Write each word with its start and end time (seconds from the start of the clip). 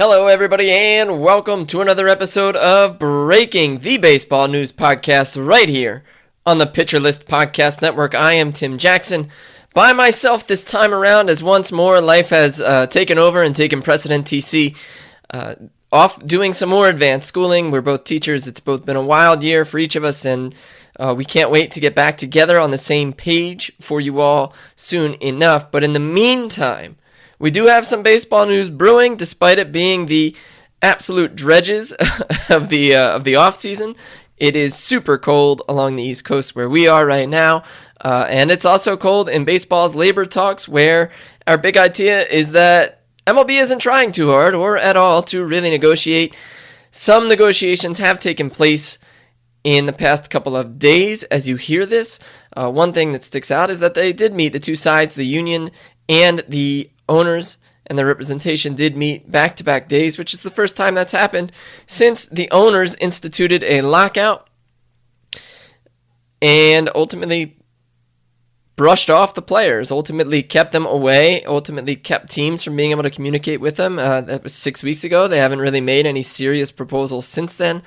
Hello, 0.00 0.28
everybody, 0.28 0.70
and 0.70 1.20
welcome 1.20 1.66
to 1.66 1.82
another 1.82 2.08
episode 2.08 2.56
of 2.56 2.98
Breaking 2.98 3.80
the 3.80 3.98
Baseball 3.98 4.48
News 4.48 4.72
Podcast 4.72 5.36
right 5.46 5.68
here 5.68 6.04
on 6.46 6.56
the 6.56 6.64
Pitcher 6.64 6.98
List 6.98 7.26
Podcast 7.26 7.82
Network. 7.82 8.14
I 8.14 8.32
am 8.32 8.50
Tim 8.50 8.78
Jackson 8.78 9.28
by 9.74 9.92
myself 9.92 10.46
this 10.46 10.64
time 10.64 10.94
around, 10.94 11.28
as 11.28 11.42
once 11.42 11.70
more 11.70 12.00
life 12.00 12.30
has 12.30 12.62
uh, 12.62 12.86
taken 12.86 13.18
over 13.18 13.42
and 13.42 13.54
taken 13.54 13.82
precedent. 13.82 14.26
TC 14.26 14.74
uh, 15.34 15.56
off 15.92 16.24
doing 16.24 16.54
some 16.54 16.70
more 16.70 16.88
advanced 16.88 17.28
schooling. 17.28 17.70
We're 17.70 17.82
both 17.82 18.04
teachers. 18.04 18.48
It's 18.48 18.58
both 18.58 18.86
been 18.86 18.96
a 18.96 19.02
wild 19.02 19.42
year 19.42 19.66
for 19.66 19.78
each 19.78 19.96
of 19.96 20.04
us, 20.04 20.24
and 20.24 20.54
uh, 20.98 21.14
we 21.14 21.26
can't 21.26 21.50
wait 21.50 21.72
to 21.72 21.80
get 21.80 21.94
back 21.94 22.16
together 22.16 22.58
on 22.58 22.70
the 22.70 22.78
same 22.78 23.12
page 23.12 23.70
for 23.82 24.00
you 24.00 24.20
all 24.20 24.54
soon 24.76 25.12
enough. 25.20 25.70
But 25.70 25.84
in 25.84 25.92
the 25.92 26.00
meantime, 26.00 26.96
we 27.40 27.50
do 27.50 27.66
have 27.66 27.86
some 27.86 28.02
baseball 28.04 28.46
news 28.46 28.70
brewing, 28.70 29.16
despite 29.16 29.58
it 29.58 29.72
being 29.72 30.06
the 30.06 30.36
absolute 30.82 31.34
dredges 31.34 31.92
of 32.50 32.68
the 32.68 32.94
uh, 32.94 33.16
of 33.16 33.24
the 33.24 33.34
off 33.36 33.58
season. 33.58 33.96
It 34.36 34.54
is 34.54 34.74
super 34.74 35.18
cold 35.18 35.62
along 35.68 35.96
the 35.96 36.02
East 36.02 36.24
Coast 36.24 36.54
where 36.54 36.68
we 36.68 36.86
are 36.86 37.04
right 37.04 37.28
now, 37.28 37.64
uh, 38.00 38.26
and 38.28 38.50
it's 38.50 38.64
also 38.64 38.96
cold 38.96 39.28
in 39.28 39.44
baseball's 39.44 39.94
labor 39.94 40.26
talks, 40.26 40.68
where 40.68 41.10
our 41.46 41.58
big 41.58 41.76
idea 41.76 42.26
is 42.26 42.52
that 42.52 43.04
MLB 43.26 43.60
isn't 43.60 43.80
trying 43.80 44.12
too 44.12 44.28
hard 44.30 44.54
or 44.54 44.76
at 44.76 44.96
all 44.96 45.22
to 45.24 45.44
really 45.44 45.70
negotiate. 45.70 46.36
Some 46.90 47.28
negotiations 47.28 47.98
have 47.98 48.20
taken 48.20 48.50
place 48.50 48.98
in 49.64 49.86
the 49.86 49.92
past 49.92 50.30
couple 50.30 50.56
of 50.56 50.78
days 50.78 51.22
as 51.24 51.48
you 51.48 51.56
hear 51.56 51.86
this. 51.86 52.18
Uh, 52.54 52.70
one 52.70 52.92
thing 52.92 53.12
that 53.12 53.24
sticks 53.24 53.50
out 53.50 53.70
is 53.70 53.80
that 53.80 53.94
they 53.94 54.12
did 54.12 54.34
meet 54.34 54.52
the 54.52 54.60
two 54.60 54.76
sides, 54.76 55.14
the 55.14 55.24
union 55.24 55.70
and 56.08 56.42
the 56.48 56.90
owners 57.10 57.58
and 57.86 57.98
the 57.98 58.06
representation 58.06 58.74
did 58.74 58.96
meet 58.96 59.30
back 59.30 59.56
to 59.56 59.64
back 59.64 59.88
days, 59.88 60.16
which 60.16 60.32
is 60.32 60.42
the 60.42 60.50
first 60.50 60.76
time 60.76 60.94
that's 60.94 61.12
happened 61.12 61.52
since 61.86 62.26
the 62.26 62.50
owners 62.50 62.94
instituted 62.96 63.64
a 63.64 63.82
lockout 63.82 64.48
and 66.40 66.88
ultimately 66.94 67.58
brushed 68.76 69.10
off 69.10 69.34
the 69.34 69.42
players, 69.42 69.90
ultimately 69.90 70.42
kept 70.42 70.72
them 70.72 70.86
away, 70.86 71.44
ultimately 71.44 71.96
kept 71.96 72.30
teams 72.30 72.62
from 72.62 72.76
being 72.76 72.92
able 72.92 73.02
to 73.02 73.10
communicate 73.10 73.60
with 73.60 73.76
them. 73.76 73.98
Uh, 73.98 74.22
that 74.22 74.42
was 74.42 74.54
six 74.54 74.82
weeks 74.82 75.04
ago. 75.04 75.28
They 75.28 75.38
haven't 75.38 75.58
really 75.58 75.82
made 75.82 76.06
any 76.06 76.22
serious 76.22 76.70
proposals 76.70 77.26
since 77.26 77.56
then. 77.56 77.82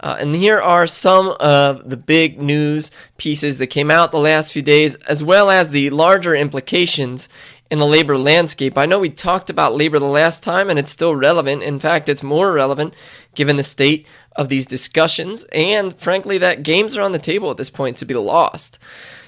Uh, 0.00 0.16
and 0.18 0.34
here 0.34 0.60
are 0.60 0.86
some 0.86 1.34
of 1.40 1.88
the 1.88 1.96
big 1.96 2.38
news 2.38 2.90
pieces 3.16 3.56
that 3.56 3.68
came 3.68 3.90
out 3.90 4.10
the 4.10 4.18
last 4.18 4.52
few 4.52 4.60
days, 4.60 4.96
as 5.08 5.22
well 5.22 5.48
as 5.48 5.70
the 5.70 5.88
larger 5.90 6.34
implications 6.34 7.28
in 7.70 7.78
the 7.78 7.86
labor 7.86 8.16
landscape. 8.16 8.76
I 8.76 8.86
know 8.86 8.98
we 8.98 9.10
talked 9.10 9.50
about 9.50 9.74
labor 9.74 9.98
the 9.98 10.04
last 10.04 10.42
time 10.42 10.70
and 10.70 10.78
it's 10.78 10.90
still 10.90 11.16
relevant. 11.16 11.62
In 11.62 11.78
fact, 11.78 12.08
it's 12.08 12.22
more 12.22 12.52
relevant 12.52 12.94
given 13.34 13.56
the 13.56 13.62
state 13.62 14.06
of 14.36 14.48
these 14.48 14.66
discussions 14.66 15.44
and 15.52 15.98
frankly 15.98 16.38
that 16.38 16.62
games 16.62 16.96
are 16.96 17.02
on 17.02 17.12
the 17.12 17.18
table 17.18 17.50
at 17.50 17.56
this 17.56 17.70
point 17.70 17.96
to 17.98 18.04
be 18.04 18.14
lost. 18.14 18.78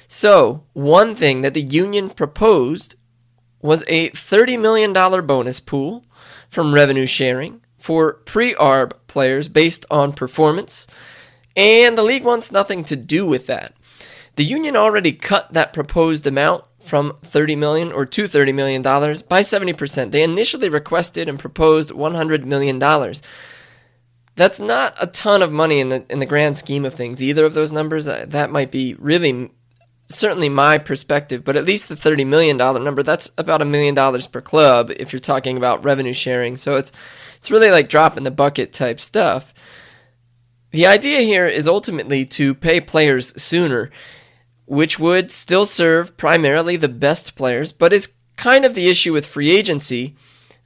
So, 0.08 0.64
one 0.72 1.16
thing 1.16 1.42
that 1.42 1.54
the 1.54 1.62
union 1.62 2.10
proposed 2.10 2.94
was 3.60 3.82
a 3.88 4.10
$30 4.10 4.60
million 4.60 4.92
bonus 4.92 5.58
pool 5.58 6.04
from 6.48 6.74
revenue 6.74 7.06
sharing 7.06 7.60
for 7.76 8.14
pre-arb 8.14 8.92
players 9.06 9.48
based 9.48 9.84
on 9.90 10.12
performance, 10.12 10.86
and 11.56 11.96
the 11.96 12.02
league 12.02 12.24
wants 12.24 12.52
nothing 12.52 12.84
to 12.84 12.96
do 12.96 13.26
with 13.26 13.46
that. 13.46 13.74
The 14.36 14.44
union 14.44 14.76
already 14.76 15.12
cut 15.12 15.52
that 15.52 15.72
proposed 15.72 16.26
amount 16.26 16.64
from 16.86 17.16
30 17.24 17.56
million 17.56 17.92
or 17.92 18.06
to 18.06 18.28
30 18.28 18.52
million 18.52 18.82
dollars 18.82 19.22
by 19.22 19.40
70%. 19.40 20.10
They 20.10 20.22
initially 20.22 20.68
requested 20.68 21.28
and 21.28 21.38
proposed 21.38 21.90
100 21.90 22.46
million 22.46 22.78
dollars. 22.78 23.22
That's 24.36 24.60
not 24.60 24.94
a 25.00 25.06
ton 25.06 25.42
of 25.42 25.50
money 25.50 25.80
in 25.80 25.88
the 25.88 26.04
in 26.10 26.18
the 26.18 26.26
grand 26.26 26.58
scheme 26.58 26.84
of 26.84 26.94
things. 26.94 27.22
Either 27.22 27.44
of 27.44 27.54
those 27.54 27.72
numbers 27.72 28.06
uh, 28.06 28.26
that 28.28 28.50
might 28.50 28.70
be 28.70 28.94
really 28.98 29.50
certainly 30.06 30.48
my 30.48 30.78
perspective, 30.78 31.44
but 31.44 31.56
at 31.56 31.64
least 31.64 31.88
the 31.88 31.96
30 31.96 32.24
million 32.24 32.56
dollar 32.56 32.80
number, 32.80 33.02
that's 33.02 33.30
about 33.38 33.62
a 33.62 33.66
million 33.66 33.94
dollars 33.94 34.26
per 34.26 34.40
club 34.40 34.90
if 34.96 35.12
you're 35.12 35.20
talking 35.20 35.56
about 35.56 35.84
revenue 35.84 36.12
sharing. 36.12 36.56
So 36.56 36.76
it's 36.76 36.92
it's 37.38 37.50
really 37.50 37.70
like 37.70 37.88
drop 37.88 38.16
in 38.16 38.24
the 38.24 38.30
bucket 38.30 38.72
type 38.72 39.00
stuff. 39.00 39.52
The 40.70 40.86
idea 40.86 41.20
here 41.20 41.46
is 41.46 41.68
ultimately 41.68 42.26
to 42.26 42.54
pay 42.54 42.80
players 42.80 43.40
sooner 43.40 43.90
which 44.66 44.98
would 44.98 45.30
still 45.30 45.64
serve 45.64 46.16
primarily 46.16 46.76
the 46.76 46.88
best 46.88 47.34
players, 47.36 47.72
but 47.72 47.92
is 47.92 48.12
kind 48.36 48.64
of 48.64 48.74
the 48.74 48.88
issue 48.88 49.12
with 49.12 49.24
free 49.24 49.50
agency. 49.50 50.16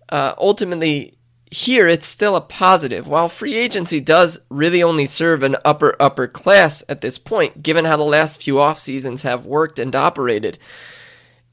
Uh, 0.08 0.34
ultimately, 0.38 1.16
here 1.50 1.86
it's 1.86 2.06
still 2.06 2.36
a 2.36 2.40
positive. 2.40 3.06
While 3.06 3.28
free 3.28 3.54
agency 3.54 4.00
does 4.00 4.40
really 4.48 4.82
only 4.82 5.06
serve 5.06 5.42
an 5.42 5.56
upper 5.64 5.96
upper 6.00 6.26
class 6.26 6.82
at 6.88 7.00
this 7.00 7.18
point, 7.18 7.62
given 7.62 7.84
how 7.84 7.96
the 7.96 8.02
last 8.02 8.42
few 8.42 8.60
off 8.60 8.78
seasons 8.78 9.22
have 9.22 9.46
worked 9.46 9.78
and 9.78 9.94
operated, 9.94 10.58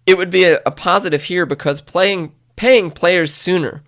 it 0.06 0.18
would 0.18 0.30
be 0.30 0.46
a, 0.46 0.60
a 0.66 0.72
positive 0.72 1.24
here 1.24 1.46
because 1.46 1.82
playing 1.82 2.34
paying 2.56 2.92
players 2.92 3.34
sooner 3.34 3.84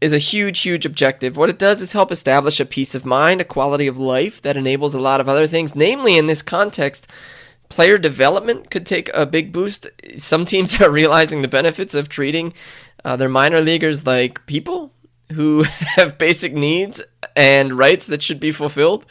is 0.00 0.12
a 0.12 0.18
huge, 0.18 0.60
huge 0.60 0.86
objective. 0.86 1.36
What 1.36 1.50
it 1.50 1.58
does 1.58 1.82
is 1.82 1.92
help 1.92 2.12
establish 2.12 2.60
a 2.60 2.64
peace 2.64 2.94
of 2.94 3.04
mind, 3.04 3.40
a 3.40 3.44
quality 3.44 3.88
of 3.88 3.98
life 3.98 4.40
that 4.42 4.56
enables 4.56 4.94
a 4.94 5.00
lot 5.00 5.20
of 5.20 5.28
other 5.28 5.48
things, 5.48 5.74
namely 5.74 6.16
in 6.16 6.28
this 6.28 6.42
context 6.42 7.08
player 7.68 7.98
development 7.98 8.70
could 8.70 8.86
take 8.86 9.10
a 9.14 9.26
big 9.26 9.52
boost. 9.52 9.88
Some 10.16 10.44
teams 10.44 10.80
are 10.80 10.90
realizing 10.90 11.42
the 11.42 11.48
benefits 11.48 11.94
of 11.94 12.08
treating 12.08 12.52
uh, 13.04 13.16
their 13.16 13.28
minor 13.28 13.60
leaguers 13.60 14.06
like 14.06 14.44
people 14.46 14.92
who 15.32 15.62
have 15.96 16.18
basic 16.18 16.52
needs 16.52 17.02
and 17.36 17.74
rights 17.74 18.06
that 18.06 18.22
should 18.22 18.40
be 18.40 18.52
fulfilled. 18.52 19.06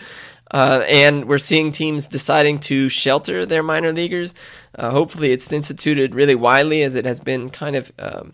Uh, 0.49 0.83
and 0.87 1.25
we're 1.25 1.37
seeing 1.37 1.71
teams 1.71 2.07
deciding 2.07 2.57
to 2.57 2.87
shelter 2.87 3.45
their 3.45 3.63
minor 3.63 3.91
leaguers. 3.91 4.33
Uh, 4.75 4.91
hopefully, 4.91 5.31
it's 5.31 5.51
instituted 5.51 6.15
really 6.15 6.35
widely, 6.35 6.83
as 6.83 6.95
it 6.95 7.05
has 7.05 7.19
been 7.19 7.49
kind 7.49 7.75
of 7.75 7.91
um, 7.99 8.33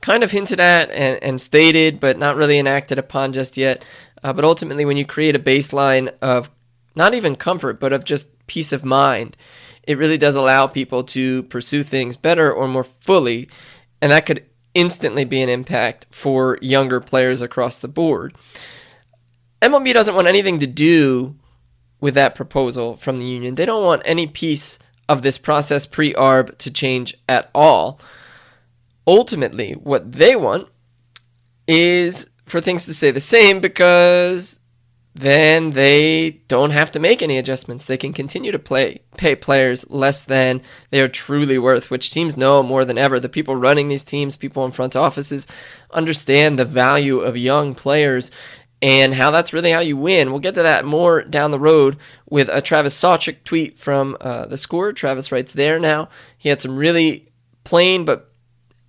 kind 0.00 0.22
of 0.22 0.30
hinted 0.30 0.60
at 0.60 0.88
and, 0.90 1.20
and, 1.22 1.40
stated, 1.40 1.98
but 1.98 2.18
not 2.18 2.36
really 2.36 2.58
enacted 2.58 2.98
upon 2.98 3.32
just 3.32 3.56
yet. 3.56 3.84
Uh, 4.22 4.32
but 4.32 4.44
ultimately, 4.44 4.84
when 4.84 4.96
you 4.96 5.04
create 5.04 5.34
a 5.34 5.40
baseline 5.40 6.12
of 6.22 6.50
not 6.96 7.14
even 7.14 7.36
comfort, 7.36 7.78
but 7.78 7.92
of 7.92 8.04
just 8.04 8.30
peace 8.46 8.72
of 8.72 8.84
mind. 8.84 9.36
It 9.84 9.98
really 9.98 10.18
does 10.18 10.34
allow 10.34 10.66
people 10.66 11.04
to 11.04 11.44
pursue 11.44 11.82
things 11.82 12.16
better 12.16 12.52
or 12.52 12.66
more 12.66 12.84
fully, 12.84 13.48
and 14.00 14.10
that 14.10 14.26
could 14.26 14.44
instantly 14.74 15.24
be 15.24 15.40
an 15.40 15.48
impact 15.48 16.06
for 16.10 16.58
younger 16.60 17.00
players 17.00 17.40
across 17.40 17.78
the 17.78 17.88
board. 17.88 18.34
MLB 19.62 19.92
doesn't 19.92 20.14
want 20.14 20.26
anything 20.26 20.58
to 20.58 20.66
do 20.66 21.36
with 22.00 22.14
that 22.14 22.34
proposal 22.34 22.96
from 22.96 23.18
the 23.18 23.24
union. 23.24 23.54
They 23.54 23.66
don't 23.66 23.84
want 23.84 24.02
any 24.04 24.26
piece 24.26 24.78
of 25.08 25.22
this 25.22 25.38
process 25.38 25.86
pre 25.86 26.12
ARB 26.14 26.58
to 26.58 26.70
change 26.70 27.16
at 27.28 27.50
all. 27.54 28.00
Ultimately, 29.06 29.72
what 29.72 30.12
they 30.12 30.36
want 30.36 30.68
is 31.66 32.28
for 32.44 32.60
things 32.60 32.84
to 32.86 32.94
stay 32.94 33.10
the 33.10 33.20
same 33.20 33.60
because 33.60 34.58
then 35.18 35.70
they 35.70 36.42
don't 36.46 36.72
have 36.72 36.90
to 36.90 37.00
make 37.00 37.22
any 37.22 37.38
adjustments. 37.38 37.86
They 37.86 37.96
can 37.96 38.12
continue 38.12 38.52
to 38.52 38.58
play 38.58 39.00
pay 39.16 39.34
players 39.34 39.88
less 39.88 40.24
than 40.24 40.60
they 40.90 41.00
are 41.00 41.08
truly 41.08 41.56
worth, 41.56 41.90
which 41.90 42.10
teams 42.10 42.36
know 42.36 42.62
more 42.62 42.84
than 42.84 42.98
ever. 42.98 43.18
The 43.18 43.30
people 43.30 43.56
running 43.56 43.88
these 43.88 44.04
teams, 44.04 44.36
people 44.36 44.66
in 44.66 44.72
front 44.72 44.94
offices, 44.94 45.46
understand 45.90 46.58
the 46.58 46.66
value 46.66 47.20
of 47.20 47.34
young 47.34 47.74
players 47.74 48.30
and 48.82 49.14
how 49.14 49.30
that's 49.30 49.54
really 49.54 49.70
how 49.70 49.80
you 49.80 49.96
win. 49.96 50.30
We'll 50.30 50.40
get 50.40 50.54
to 50.56 50.62
that 50.62 50.84
more 50.84 51.22
down 51.22 51.50
the 51.50 51.58
road 51.58 51.96
with 52.28 52.50
a 52.52 52.60
Travis 52.60 53.00
Sawchik 53.00 53.42
tweet 53.42 53.78
from 53.78 54.18
uh, 54.20 54.44
the 54.46 54.58
score. 54.58 54.92
Travis 54.92 55.32
writes 55.32 55.54
there 55.54 55.78
now. 55.78 56.10
He 56.36 56.50
had 56.50 56.60
some 56.60 56.76
really 56.76 57.32
plain 57.64 58.04
but 58.04 58.30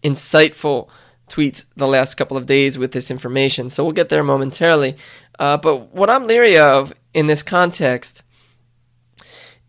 insightful 0.04 0.90
tweets 1.30 1.66
the 1.76 1.88
last 1.88 2.16
couple 2.16 2.38
of 2.38 2.46
days 2.46 2.78
with 2.78 2.92
this 2.92 3.12
information. 3.12 3.70
So 3.70 3.84
we'll 3.84 3.94
get 3.94 4.10
there 4.10 4.24
momentarily. 4.24 4.96
Uh, 5.40 5.58
but 5.58 5.94
what 5.94 6.10
I'm 6.10 6.26
leery 6.26 6.58
of 6.58 6.94
in 7.14 7.28
this 7.28 7.44
context 7.44 8.24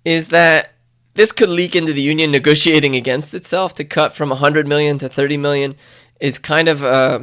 is 0.04 0.28
that 0.28 0.72
this 1.14 1.32
could 1.32 1.48
leak 1.48 1.74
into 1.74 1.92
the 1.92 2.02
union 2.02 2.30
negotiating 2.30 2.94
against 2.94 3.34
itself 3.34 3.74
to 3.74 3.84
cut 3.84 4.14
from 4.14 4.28
100 4.28 4.66
million 4.66 4.98
to 4.98 5.08
30 5.08 5.36
million 5.36 5.74
is 6.20 6.38
kind 6.38 6.68
of 6.68 6.84
uh, 6.84 7.20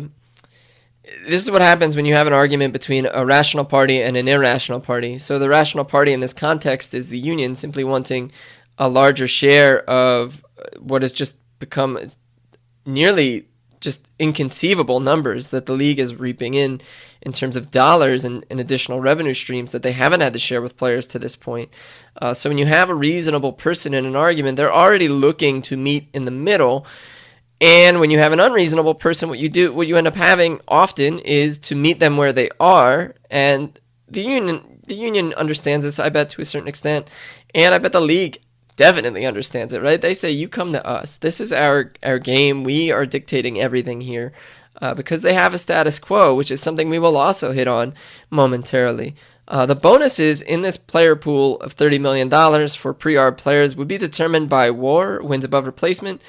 this 1.28 1.42
is 1.42 1.52
what 1.52 1.62
happens 1.62 1.96
when 1.96 2.06
you 2.06 2.14
have 2.14 2.28
an 2.28 2.34
argument 2.34 2.74
between 2.74 3.08
a 3.12 3.26
rational 3.26 3.66
party 3.66 4.02
and 4.02 4.18
an 4.18 4.28
irrational 4.28 4.80
party. 4.80 5.18
So 5.18 5.40
the 5.40 5.50
rational 5.50 5.86
party 5.86 6.14
in 6.14 6.20
this 6.20 6.34
context 6.34 6.94
is 6.94 7.10
the 7.10 7.20
union 7.20 7.56
simply 7.56 7.84
wanting 7.84 8.32
a 8.78 8.90
larger 8.90 9.28
share 9.28 9.88
of 9.90 10.44
what 10.80 11.02
has 11.02 11.12
just 11.12 11.36
become 11.60 11.98
nearly 12.86 13.48
just 13.86 14.10
inconceivable 14.20 15.00
numbers 15.00 15.48
that 15.50 15.66
the 15.66 15.74
league 15.74 16.00
is 16.00 16.16
reaping 16.16 16.56
in 16.56 16.82
in 17.22 17.32
terms 17.32 17.56
of 17.56 17.72
dollars 17.72 18.26
and, 18.26 18.46
and 18.50 18.60
additional 18.60 19.00
revenue 19.00 19.34
streams 19.34 19.72
that 19.72 19.84
they 19.84 19.94
haven't 19.94 20.20
had 20.20 20.34
to 20.34 20.40
share 20.40 20.62
with 20.62 20.76
players 20.76 21.08
to 21.08 21.20
this 21.20 21.36
point. 21.36 21.70
Uh, 22.22 22.34
so 22.34 22.50
when 22.50 22.58
you 22.58 22.66
have 22.66 22.90
a 22.90 22.96
reasonable 22.96 23.54
person 23.54 23.94
in 23.94 24.06
an 24.06 24.16
argument, 24.16 24.58
they're 24.58 24.74
already 24.74 25.08
looking 25.08 25.62
to 25.62 25.78
meet 25.78 26.10
in 26.14 26.26
the 26.26 26.32
middle. 26.32 26.86
And 27.62 28.00
when 28.00 28.12
you 28.12 28.18
have 28.20 28.34
an 28.34 28.42
unreasonable 28.42 28.96
person, 28.96 29.30
what 29.30 29.40
you 29.40 29.48
do, 29.48 29.72
what 29.72 29.88
you 29.88 29.96
end 29.96 30.08
up 30.08 30.16
having 30.16 30.60
often 30.68 31.20
is 31.20 31.58
to 31.60 31.76
meet 31.76 32.00
them 32.00 32.18
where 32.18 32.34
they 32.34 32.50
are. 32.60 33.16
And 33.30 33.80
the 34.10 34.24
union, 34.24 34.82
the 34.88 34.96
union 34.96 35.34
understands 35.34 35.86
this, 35.86 36.00
I 36.00 36.10
bet, 36.10 36.30
to 36.32 36.42
a 36.42 36.46
certain 36.46 36.68
extent. 36.68 37.08
And 37.54 37.74
I 37.74 37.78
bet 37.78 37.94
the 37.94 38.02
league 38.02 38.40
definitely 38.76 39.26
understands 39.26 39.74
it, 39.74 39.82
right? 39.82 40.02
They 40.02 40.14
say, 40.14 40.32
you 40.32 40.48
come 40.48 40.72
to 40.74 40.86
us. 40.86 41.18
This 41.18 41.40
is 41.40 41.54
our, 41.54 41.94
our 42.04 42.20
game. 42.20 42.64
We 42.64 42.92
are 42.92 43.06
dictating 43.06 43.60
everything 43.60 44.02
here. 44.02 44.34
Uh, 44.82 44.94
because 44.94 45.22
they 45.22 45.34
have 45.34 45.54
a 45.54 45.58
status 45.58 46.00
quo, 46.00 46.36
which 46.36 46.52
is 46.52 46.60
something 46.60 46.90
we 46.90 47.00
will 47.00 47.16
also 47.16 47.54
hit 47.54 47.66
on 47.66 47.94
momentarily. 48.30 49.16
Uh, 49.48 49.66
the 49.66 49.76
bonuses 49.76 50.42
in 50.42 50.64
this 50.64 50.76
player 50.76 51.16
pool 51.16 51.58
of 51.62 51.78
$30 51.78 52.02
million 52.02 52.30
for 52.70 52.94
pre 52.94 53.14
arb 53.14 53.38
players 53.38 53.74
would 53.76 53.88
be 53.88 53.98
determined 53.98 54.50
by 54.50 54.70
war, 54.70 55.22
wins 55.24 55.46
above 55.46 55.66
replacement, 55.66 56.22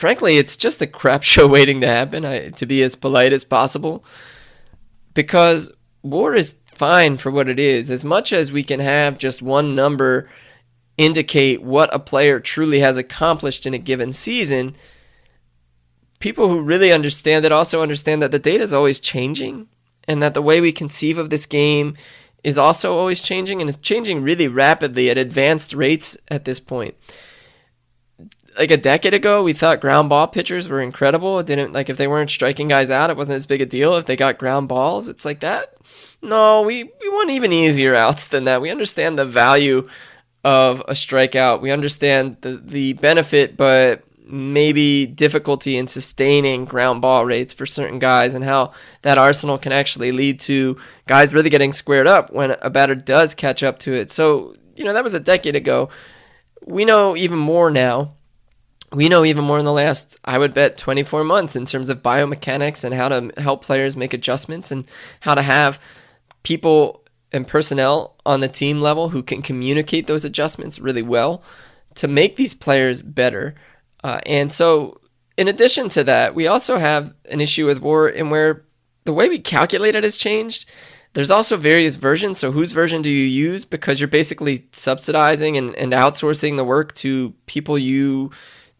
frankly, 0.00 0.38
it's 0.38 0.56
just 0.56 0.82
a 0.82 0.86
crap 0.86 1.22
show 1.32 1.46
waiting 1.46 1.80
to 1.82 1.86
happen, 1.86 2.24
I, 2.24 2.48
to 2.48 2.66
be 2.66 2.82
as 2.82 2.96
polite 2.96 3.32
as 3.32 3.44
possible. 3.44 4.04
Because 5.14 5.70
war 6.02 6.34
is 6.34 6.56
fine 6.66 7.18
for 7.18 7.30
what 7.30 7.48
it 7.48 7.60
is. 7.60 7.90
As 7.90 8.04
much 8.04 8.32
as 8.32 8.50
we 8.50 8.64
can 8.64 8.80
have 8.80 9.18
just 9.18 9.42
one 9.42 9.74
number 9.74 10.28
indicate 11.00 11.62
what 11.62 11.94
a 11.94 11.98
player 11.98 12.40
truly 12.40 12.80
has 12.80 12.96
accomplished 12.96 13.66
in 13.66 13.74
a 13.74 13.78
given 13.78 14.12
season, 14.12 14.76
people 16.18 16.48
who 16.48 16.60
really 16.60 16.92
understand 16.92 17.44
it 17.44 17.52
also 17.52 17.82
understand 17.82 18.20
that 18.22 18.30
the 18.30 18.38
data 18.38 18.62
is 18.62 18.74
always 18.74 19.00
changing 19.00 19.66
and 20.06 20.22
that 20.22 20.34
the 20.34 20.42
way 20.42 20.60
we 20.60 20.72
conceive 20.72 21.18
of 21.18 21.30
this 21.30 21.46
game 21.46 21.96
is 22.42 22.58
also 22.58 22.96
always 22.96 23.20
changing 23.20 23.60
and 23.60 23.68
is 23.68 23.76
changing 23.76 24.22
really 24.22 24.48
rapidly 24.48 25.10
at 25.10 25.18
advanced 25.18 25.72
rates 25.72 26.16
at 26.28 26.44
this 26.44 26.60
point 26.60 26.94
like 28.58 28.70
a 28.70 28.76
decade 28.76 29.14
ago, 29.14 29.42
we 29.42 29.52
thought 29.52 29.80
ground 29.80 30.08
ball 30.08 30.26
pitchers 30.26 30.68
were 30.68 30.80
incredible. 30.80 31.38
It 31.38 31.46
didn't 31.46 31.72
like 31.72 31.88
if 31.88 31.96
they 31.96 32.06
weren't 32.06 32.30
striking 32.30 32.68
guys 32.68 32.90
out, 32.90 33.10
it 33.10 33.16
wasn't 33.16 33.36
as 33.36 33.46
big 33.46 33.60
a 33.60 33.66
deal. 33.66 33.94
If 33.94 34.06
they 34.06 34.16
got 34.16 34.38
ground 34.38 34.68
balls, 34.68 35.08
it's 35.08 35.24
like 35.24 35.40
that. 35.40 35.74
No, 36.22 36.62
we 36.62 36.84
we 36.84 37.08
want 37.08 37.30
even 37.30 37.52
easier 37.52 37.94
outs 38.04 38.26
than 38.26 38.44
that. 38.44 38.60
We 38.60 38.70
understand 38.70 39.18
the 39.18 39.24
value 39.24 39.88
of 40.44 40.80
a 40.80 40.92
strikeout. 40.92 41.60
We 41.60 41.70
understand 41.70 42.36
the 42.40 42.56
the 42.56 42.92
benefit, 42.94 43.56
but 43.56 44.04
maybe 44.24 45.06
difficulty 45.06 45.76
in 45.76 45.88
sustaining 45.88 46.64
ground 46.64 47.02
ball 47.02 47.26
rates 47.26 47.52
for 47.52 47.66
certain 47.66 47.98
guys 47.98 48.32
and 48.34 48.44
how 48.44 48.72
that 49.02 49.18
arsenal 49.18 49.58
can 49.58 49.72
actually 49.72 50.12
lead 50.12 50.38
to 50.38 50.76
guys 51.08 51.34
really 51.34 51.50
getting 51.50 51.72
squared 51.72 52.06
up 52.06 52.32
when 52.32 52.56
a 52.62 52.70
batter 52.70 52.94
does 52.94 53.34
catch 53.34 53.64
up 53.64 53.80
to 53.80 53.92
it. 53.92 54.08
So, 54.08 54.54
you 54.76 54.84
know, 54.84 54.92
that 54.92 55.02
was 55.02 55.14
a 55.14 55.20
decade 55.20 55.56
ago. 55.56 55.88
We 56.64 56.84
know 56.84 57.16
even 57.16 57.38
more 57.38 57.72
now 57.72 58.12
we 58.92 59.08
know 59.08 59.24
even 59.24 59.44
more 59.44 59.58
in 59.58 59.64
the 59.64 59.72
last, 59.72 60.18
I 60.24 60.38
would 60.38 60.52
bet, 60.52 60.76
24 60.76 61.22
months 61.24 61.54
in 61.54 61.66
terms 61.66 61.88
of 61.88 62.02
biomechanics 62.02 62.82
and 62.82 62.94
how 62.94 63.08
to 63.08 63.30
help 63.36 63.64
players 63.64 63.96
make 63.96 64.12
adjustments 64.12 64.72
and 64.72 64.84
how 65.20 65.34
to 65.34 65.42
have 65.42 65.80
people 66.42 66.99
and 67.32 67.46
personnel 67.46 68.16
on 68.26 68.40
the 68.40 68.48
team 68.48 68.80
level 68.80 69.10
who 69.10 69.22
can 69.22 69.42
communicate 69.42 70.06
those 70.06 70.24
adjustments 70.24 70.78
really 70.78 71.02
well 71.02 71.42
to 71.94 72.08
make 72.08 72.36
these 72.36 72.54
players 72.54 73.02
better. 73.02 73.54
Uh, 74.02 74.20
and 74.26 74.52
so, 74.52 75.00
in 75.36 75.48
addition 75.48 75.88
to 75.90 76.04
that, 76.04 76.34
we 76.34 76.46
also 76.46 76.76
have 76.76 77.12
an 77.30 77.40
issue 77.40 77.66
with 77.66 77.80
war 77.80 78.08
in 78.08 78.30
where 78.30 78.64
the 79.04 79.12
way 79.12 79.28
we 79.28 79.38
calculate 79.38 79.94
it 79.94 80.04
has 80.04 80.16
changed. 80.16 80.66
There's 81.12 81.30
also 81.30 81.56
various 81.56 81.96
versions. 81.96 82.38
So, 82.38 82.52
whose 82.52 82.72
version 82.72 83.02
do 83.02 83.10
you 83.10 83.26
use? 83.26 83.64
Because 83.64 84.00
you're 84.00 84.08
basically 84.08 84.66
subsidizing 84.72 85.56
and, 85.56 85.74
and 85.76 85.92
outsourcing 85.92 86.56
the 86.56 86.64
work 86.64 86.94
to 86.96 87.34
people 87.46 87.78
you 87.78 88.30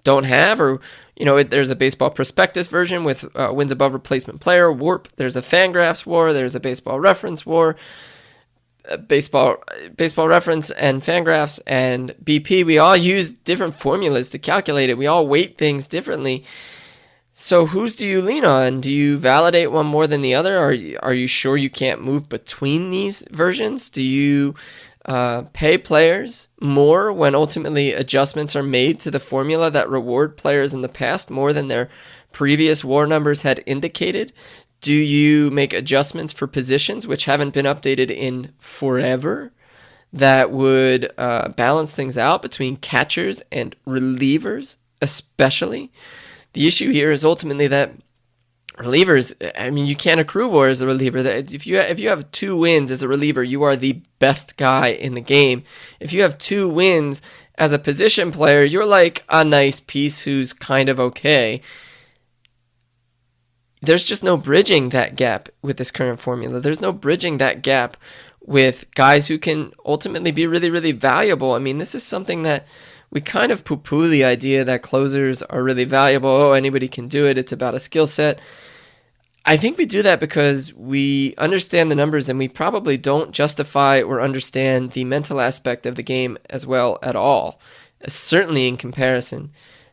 don't 0.05 0.25
have, 0.25 0.61
or 0.61 0.81
you 1.17 1.27
know, 1.27 1.43
there's 1.43 1.71
a 1.71 1.77
baseball 1.77 2.11
prospectus 2.11 2.69
version 2.69 3.05
with 3.05 3.25
uh, 3.37 3.53
wins 3.53 3.73
above 3.73 3.93
replacement 3.93 4.41
player, 4.41 4.73
WARP. 4.73 5.07
There's 5.17 5.37
a 5.37 5.43
Fangraphs 5.43 6.07
war. 6.07 6.33
There's 6.33 6.55
a 6.55 6.61
baseball 6.61 6.99
reference 6.99 7.45
war. 7.45 7.77
Uh, 8.89 8.97
baseball, 8.97 9.63
baseball 9.97 10.27
reference, 10.27 10.71
and 10.71 11.03
Fangraphs 11.03 11.61
and 11.67 12.15
BP. 12.25 12.65
We 12.65 12.79
all 12.79 12.97
use 12.97 13.31
different 13.31 13.77
formulas 13.77 14.31
to 14.31 14.39
calculate 14.39 14.91
it. 14.91 14.99
We 14.99 15.07
all 15.07 15.27
weight 15.27 15.59
things 15.59 15.87
differently. 15.87 16.45
So 17.33 17.67
whose 17.67 17.97
do 17.97 18.07
you 18.07 18.21
lean 18.21 18.45
on? 18.45 18.81
Do 18.81 18.91
you 18.91 19.17
validate 19.17 19.71
one 19.71 19.87
more 19.87 20.07
than 20.07 20.21
the 20.21 20.35
other? 20.35 20.59
Are 20.59 20.73
you, 20.73 20.99
are 21.03 21.15
you 21.15 21.27
sure 21.27 21.57
you 21.57 21.71
can't 21.71 22.03
move 22.03 22.29
between 22.29 22.91
these 22.91 23.25
versions? 23.31 23.91
Do 23.91 24.03
you 24.03 24.55
uh, 25.07 25.43
pay 25.53 25.79
players 25.79 26.49
more 26.61 27.13
when 27.13 27.35
ultimately 27.35 27.93
adjustments 27.93 28.55
are 28.55 28.63
made 28.63 29.01
to 29.01 29.11
the 29.11 29.21
formula 29.21 29.71
that 29.71 29.89
reward 29.89 30.37
players 30.37 30.75
in 30.75 30.83
the 30.83 30.89
past 30.89 31.31
more 31.31 31.53
than 31.53 31.69
their 31.69 31.89
previous 32.33 32.85
war 32.85 33.07
numbers 33.07 33.43
had 33.43 33.63
indicated? 33.67 34.33
Do 34.81 34.95
you 34.95 35.51
make 35.51 35.73
adjustments 35.73 36.33
for 36.33 36.47
positions 36.47 37.07
which 37.07 37.27
haven't 37.27 37.55
been 37.55 37.67
updated 37.67 38.11
in 38.11 38.53
forever 38.59 39.53
that 40.13 40.51
would 40.51 41.13
uh, 41.19 41.49
balance 41.51 41.95
things 41.95 42.17
out 42.17 42.43
between 42.43 42.77
catchers 42.77 43.43
and 43.53 43.77
relievers, 43.87 44.77
especially? 45.03 45.93
The 46.55 46.67
issue 46.67 46.91
here 46.91 47.11
is 47.11 47.25
ultimately 47.25 47.69
that 47.69 47.93
relievers, 48.81 49.35
I 49.57 49.71
mean, 49.71 49.87
you 49.87 49.95
can't 49.95 50.21
accrue 50.21 50.49
war 50.49 50.69
as 50.69 50.83
a 50.83 50.87
reliever. 50.87 51.19
If 51.19 51.67
you 51.67 51.79
if 51.79 51.99
you 51.99 52.09
have 52.09 52.31
two 52.33 52.57
wins 52.57 52.91
as 52.91 53.03
a 53.03 53.09
reliever, 53.09 53.43
you 53.43 53.63
are 53.63 53.77
the 53.77 54.01
best 54.19 54.57
guy 54.57 54.89
in 54.89 55.15
the 55.15 55.21
game. 55.21 55.63
If 56.01 56.13
you 56.13 56.23
have 56.23 56.39
two 56.39 56.69
wins 56.69 57.21
as 57.57 57.73
a 57.73 57.79
position 57.79 58.33
player, 58.33 58.63
you're 58.63 58.87
like 58.87 59.25
a 59.29 59.45
nice 59.45 59.81
piece 59.81 60.25
who's 60.25 60.53
kind 60.53 60.89
of 60.89 60.99
okay. 60.99 61.61
There's 63.83 64.05
just 64.05 64.23
no 64.23 64.37
bridging 64.37 64.91
that 64.91 65.17
gap 65.17 65.49
with 65.63 65.79
this 65.79 65.91
current 65.91 66.21
formula. 66.21 66.61
There's 66.61 66.81
no 66.81 66.93
bridging 66.93 67.39
that 67.39 67.63
gap 67.63 67.97
with 68.43 68.85
guys 68.95 69.29
who 69.29 69.39
can 69.39 69.73
ultimately 69.85 70.31
be 70.31 70.47
really, 70.47 70.71
really 70.71 70.93
valuable. 70.93 71.53
I 71.53 71.59
mean, 71.59 71.79
this 71.79 71.95
is 71.95 72.03
something 72.03 72.43
that 72.43 72.67
we 73.11 73.21
kind 73.21 73.51
of 73.51 73.65
poo 73.65 73.77
poo 73.77 74.09
the 74.09 74.25
idea 74.25 74.65
that 74.65 74.83
closers 74.83 75.43
are 75.43 75.63
really 75.63 75.85
valuable. 75.85 76.29
Oh, 76.29 76.53
anybody 76.53 76.89
can 76.89 77.09
do 77.09 77.27
it. 77.27 77.39
It's 77.39 77.53
about 77.53 77.75
a 77.75 77.81
skill 77.81 78.07
set. 78.07 78.41
I 79.47 79.57
think 79.57 79.79
we 79.79 79.87
do 79.87 80.03
that 80.03 80.21
because 80.21 80.73
we 80.75 81.35
understand 81.39 81.91
the 81.91 81.97
numbers 81.97 82.29
and 82.29 82.39
we 82.39 82.49
probably 82.49 82.99
don't 82.99 83.33
justify 83.33 84.03
or 84.03 84.21
understand 84.21 84.93
the 84.93 85.05
mental 85.05 85.41
aspect 85.41 85.87
of 85.87 85.95
the 85.95 86.03
game 86.03 86.37
as 86.51 86.67
well 86.67 86.99
at 87.03 87.17
all, 87.17 87.59
certainly 88.07 88.69
in 88.69 88.77
comparison 88.77 89.51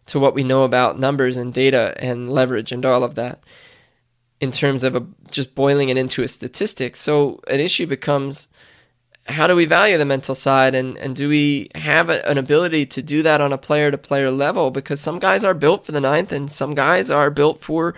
to 0.07 0.19
what 0.19 0.33
we 0.33 0.43
know 0.43 0.63
about 0.63 0.99
numbers 0.99 1.37
and 1.37 1.53
data 1.53 1.95
and 1.97 2.29
leverage 2.29 2.71
and 2.71 2.85
all 2.85 3.03
of 3.03 3.15
that 3.15 3.39
in 4.39 4.51
terms 4.51 4.83
of 4.83 4.95
a, 4.95 5.05
just 5.31 5.55
boiling 5.55 5.89
it 5.89 5.97
into 5.97 6.23
a 6.23 6.27
statistic. 6.27 6.95
So 6.95 7.39
an 7.47 7.59
issue 7.59 7.87
becomes 7.87 8.47
how 9.25 9.47
do 9.47 9.55
we 9.55 9.65
value 9.65 9.97
the 9.97 10.05
mental 10.05 10.35
side 10.35 10.73
and, 10.73 10.97
and 10.97 11.15
do 11.15 11.27
we 11.27 11.69
have 11.75 12.09
a, 12.09 12.27
an 12.29 12.37
ability 12.37 12.85
to 12.85 13.01
do 13.01 13.21
that 13.23 13.41
on 13.41 13.51
a 13.51 13.57
player 13.57 13.91
to 13.91 13.97
player 13.97 14.31
level? 14.31 14.71
Because 14.71 15.01
some 15.01 15.19
guys 15.19 15.43
are 15.43 15.53
built 15.53 15.85
for 15.85 15.91
the 15.91 16.01
ninth 16.01 16.31
and 16.31 16.49
some 16.49 16.75
guys 16.75 17.11
are 17.11 17.29
built 17.29 17.61
for 17.61 17.93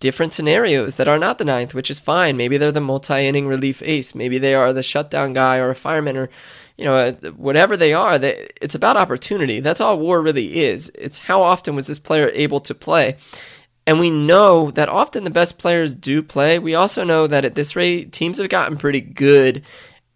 different 0.00 0.32
scenarios 0.32 0.96
that 0.96 1.08
are 1.08 1.18
not 1.18 1.38
the 1.38 1.44
ninth, 1.44 1.74
which 1.74 1.90
is 1.90 1.98
fine. 1.98 2.36
Maybe 2.36 2.56
they're 2.58 2.72
the 2.72 2.80
multi 2.80 3.26
inning 3.26 3.48
relief 3.48 3.82
ace. 3.82 4.14
Maybe 4.14 4.38
they 4.38 4.54
are 4.54 4.72
the 4.72 4.82
shutdown 4.82 5.32
guy 5.32 5.58
or 5.58 5.70
a 5.70 5.74
fireman 5.74 6.16
or, 6.16 6.28
you 6.76 6.84
know, 6.84 6.94
uh, 6.94 7.12
whatever 7.32 7.76
they 7.76 7.92
are. 7.92 8.18
They, 8.18 8.48
it's 8.60 8.74
about 8.74 8.96
opportunity. 8.96 9.60
That's 9.60 9.80
all 9.80 9.98
war 9.98 10.20
really 10.20 10.58
is. 10.60 10.92
It's 10.94 11.18
how 11.18 11.42
often 11.42 11.74
was 11.74 11.86
this 11.86 11.98
player 11.98 12.30
able 12.34 12.60
to 12.60 12.74
play. 12.74 13.16
And 13.88 13.98
we 13.98 14.10
know 14.10 14.70
that 14.72 14.90
often 14.90 15.24
the 15.24 15.30
best 15.30 15.56
players 15.56 15.94
do 15.94 16.22
play. 16.22 16.58
We 16.58 16.74
also 16.74 17.04
know 17.04 17.26
that 17.26 17.46
at 17.46 17.54
this 17.54 17.74
rate, 17.74 18.12
teams 18.12 18.36
have 18.36 18.50
gotten 18.50 18.76
pretty 18.76 19.00
good 19.00 19.62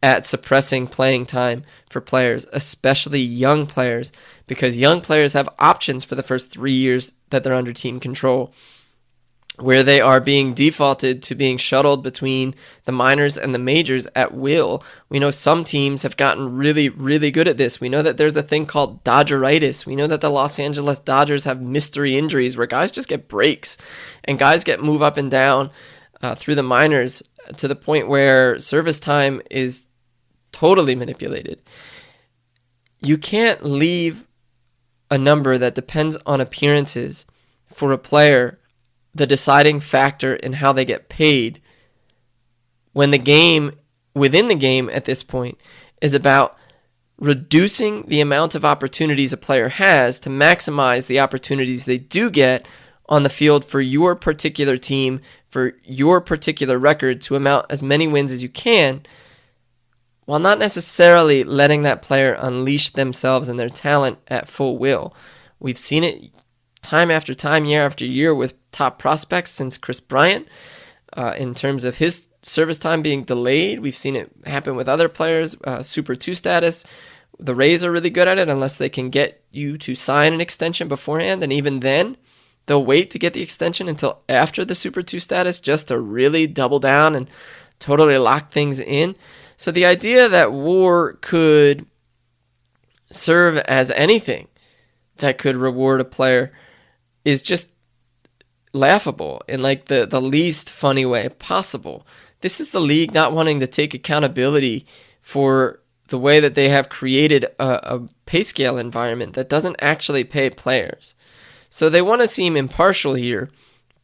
at 0.02 0.26
suppressing 0.26 0.86
playing 0.86 1.24
time 1.24 1.64
for 1.88 2.02
players, 2.02 2.46
especially 2.52 3.20
young 3.20 3.66
players, 3.66 4.12
because 4.46 4.76
young 4.76 5.00
players 5.00 5.32
have 5.32 5.48
options 5.58 6.04
for 6.04 6.16
the 6.16 6.22
first 6.22 6.50
three 6.50 6.74
years 6.74 7.14
that 7.30 7.44
they're 7.44 7.54
under 7.54 7.72
team 7.72 7.98
control 7.98 8.52
where 9.62 9.84
they 9.84 10.00
are 10.00 10.20
being 10.20 10.54
defaulted 10.54 11.22
to 11.22 11.36
being 11.36 11.56
shuttled 11.56 12.02
between 12.02 12.54
the 12.84 12.92
minors 12.92 13.38
and 13.38 13.54
the 13.54 13.58
majors 13.58 14.08
at 14.16 14.34
will. 14.34 14.82
We 15.08 15.20
know 15.20 15.30
some 15.30 15.62
teams 15.62 16.02
have 16.02 16.16
gotten 16.16 16.56
really, 16.56 16.88
really 16.88 17.30
good 17.30 17.46
at 17.46 17.58
this. 17.58 17.80
We 17.80 17.88
know 17.88 18.02
that 18.02 18.16
there's 18.16 18.36
a 18.36 18.42
thing 18.42 18.66
called 18.66 19.04
Dodgeritis. 19.04 19.86
We 19.86 19.94
know 19.94 20.08
that 20.08 20.20
the 20.20 20.30
Los 20.30 20.58
Angeles 20.58 20.98
Dodgers 20.98 21.44
have 21.44 21.62
mystery 21.62 22.18
injuries 22.18 22.56
where 22.56 22.66
guys 22.66 22.90
just 22.90 23.08
get 23.08 23.28
breaks 23.28 23.78
and 24.24 24.38
guys 24.38 24.64
get 24.64 24.82
move 24.82 25.00
up 25.00 25.16
and 25.16 25.30
down 25.30 25.70
uh, 26.22 26.34
through 26.34 26.56
the 26.56 26.62
minors 26.64 27.22
to 27.56 27.68
the 27.68 27.76
point 27.76 28.08
where 28.08 28.58
service 28.58 28.98
time 28.98 29.40
is 29.48 29.86
totally 30.50 30.96
manipulated. 30.96 31.62
You 32.98 33.16
can't 33.16 33.64
leave 33.64 34.26
a 35.08 35.18
number 35.18 35.56
that 35.56 35.74
depends 35.74 36.16
on 36.26 36.40
appearances 36.40 37.26
for 37.72 37.92
a 37.92 37.98
player 37.98 38.58
the 39.14 39.26
deciding 39.26 39.80
factor 39.80 40.34
in 40.34 40.54
how 40.54 40.72
they 40.72 40.84
get 40.84 41.08
paid 41.08 41.60
when 42.92 43.10
the 43.10 43.18
game 43.18 43.72
within 44.14 44.48
the 44.48 44.54
game 44.54 44.90
at 44.90 45.04
this 45.04 45.22
point 45.22 45.58
is 46.00 46.14
about 46.14 46.56
reducing 47.18 48.02
the 48.08 48.20
amount 48.20 48.54
of 48.54 48.64
opportunities 48.64 49.32
a 49.32 49.36
player 49.36 49.68
has 49.68 50.18
to 50.18 50.28
maximize 50.28 51.06
the 51.06 51.20
opportunities 51.20 51.84
they 51.84 51.98
do 51.98 52.30
get 52.30 52.66
on 53.08 53.22
the 53.22 53.30
field 53.30 53.64
for 53.64 53.80
your 53.80 54.16
particular 54.16 54.76
team, 54.76 55.20
for 55.48 55.74
your 55.84 56.20
particular 56.20 56.78
record 56.78 57.20
to 57.20 57.36
amount 57.36 57.66
as 57.70 57.82
many 57.82 58.08
wins 58.08 58.32
as 58.32 58.42
you 58.42 58.48
can, 58.48 59.02
while 60.24 60.38
not 60.38 60.58
necessarily 60.58 61.44
letting 61.44 61.82
that 61.82 62.02
player 62.02 62.36
unleash 62.38 62.90
themselves 62.90 63.48
and 63.48 63.58
their 63.58 63.68
talent 63.68 64.18
at 64.28 64.48
full 64.48 64.78
will. 64.78 65.14
We've 65.60 65.78
seen 65.78 66.04
it 66.04 66.30
time 66.82 67.10
after 67.10 67.34
time, 67.34 67.64
year 67.64 67.84
after 67.86 68.04
year, 68.04 68.34
with 68.34 68.54
top 68.72 68.98
prospects 68.98 69.52
since 69.52 69.78
Kris 69.78 70.00
Bryant. 70.00 70.48
Uh, 71.14 71.34
in 71.36 71.54
terms 71.54 71.84
of 71.84 71.98
his 71.98 72.28
service 72.42 72.78
time 72.78 73.02
being 73.02 73.24
delayed, 73.24 73.80
we've 73.80 73.96
seen 73.96 74.16
it 74.16 74.30
happen 74.44 74.76
with 74.76 74.88
other 74.88 75.08
players. 75.08 75.56
Uh, 75.64 75.82
Super 75.82 76.14
2 76.14 76.34
status. 76.34 76.84
The 77.38 77.54
Rays 77.54 77.84
are 77.84 77.92
really 77.92 78.10
good 78.10 78.28
at 78.28 78.38
it 78.38 78.48
unless 78.48 78.76
they 78.76 78.88
can 78.88 79.10
get 79.10 79.42
you 79.50 79.78
to 79.78 79.94
sign 79.94 80.32
an 80.32 80.40
extension 80.40 80.88
beforehand. 80.88 81.42
And 81.42 81.52
even 81.52 81.80
then, 81.80 82.16
they'll 82.66 82.84
wait 82.84 83.10
to 83.10 83.18
get 83.18 83.34
the 83.34 83.42
extension 83.42 83.88
until 83.88 84.20
after 84.28 84.64
the 84.64 84.74
Super 84.74 85.02
2 85.02 85.18
status 85.18 85.60
just 85.60 85.88
to 85.88 85.98
really 85.98 86.46
double 86.46 86.78
down 86.78 87.14
and 87.14 87.28
totally 87.78 88.16
lock 88.16 88.50
things 88.50 88.80
in. 88.80 89.16
So 89.56 89.70
the 89.70 89.86
idea 89.86 90.28
that 90.28 90.52
war 90.52 91.18
could 91.20 91.86
serve 93.10 93.58
as 93.58 93.90
anything 93.92 94.48
that 95.18 95.38
could 95.38 95.56
reward 95.56 96.00
a 96.00 96.04
player 96.04 96.52
is 97.24 97.42
just 97.42 97.68
laughable 98.72 99.42
in 99.48 99.60
like 99.62 99.86
the, 99.86 100.06
the 100.06 100.20
least 100.20 100.70
funny 100.70 101.04
way 101.04 101.28
possible. 101.28 102.06
This 102.40 102.60
is 102.60 102.70
the 102.70 102.80
league 102.80 103.14
not 103.14 103.32
wanting 103.32 103.60
to 103.60 103.66
take 103.66 103.94
accountability 103.94 104.86
for 105.20 105.80
the 106.08 106.18
way 106.18 106.40
that 106.40 106.54
they 106.54 106.68
have 106.68 106.88
created 106.88 107.44
a, 107.58 107.94
a 107.94 108.08
pay 108.26 108.42
scale 108.42 108.78
environment 108.78 109.34
that 109.34 109.48
doesn't 109.48 109.76
actually 109.78 110.24
pay 110.24 110.50
players. 110.50 111.14
So 111.70 111.88
they 111.88 112.02
want 112.02 112.20
to 112.20 112.28
seem 112.28 112.56
impartial 112.56 113.14
here, 113.14 113.50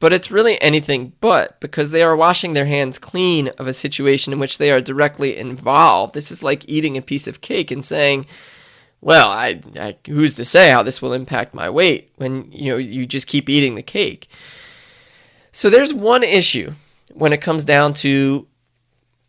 but 0.00 0.12
it's 0.12 0.30
really 0.30 0.60
anything 0.62 1.12
but 1.20 1.60
because 1.60 1.90
they 1.90 2.02
are 2.02 2.16
washing 2.16 2.52
their 2.52 2.66
hands 2.66 2.98
clean 2.98 3.48
of 3.58 3.66
a 3.66 3.72
situation 3.72 4.32
in 4.32 4.38
which 4.38 4.58
they 4.58 4.70
are 4.70 4.80
directly 4.80 5.36
involved. 5.36 6.14
This 6.14 6.30
is 6.30 6.42
like 6.42 6.66
eating 6.68 6.96
a 6.96 7.02
piece 7.02 7.26
of 7.26 7.40
cake 7.40 7.70
and 7.70 7.84
saying, 7.84 8.26
well, 9.00 9.28
I, 9.28 9.60
I, 9.76 9.96
who's 10.06 10.34
to 10.36 10.44
say 10.44 10.70
how 10.70 10.82
this 10.82 11.00
will 11.00 11.12
impact 11.12 11.54
my 11.54 11.70
weight 11.70 12.12
when 12.16 12.50
you 12.50 12.72
know 12.72 12.78
you 12.78 13.06
just 13.06 13.26
keep 13.26 13.48
eating 13.48 13.74
the 13.74 13.82
cake. 13.82 14.28
So 15.52 15.70
there's 15.70 15.94
one 15.94 16.22
issue 16.22 16.74
when 17.12 17.32
it 17.32 17.40
comes 17.40 17.64
down 17.64 17.94
to 17.94 18.46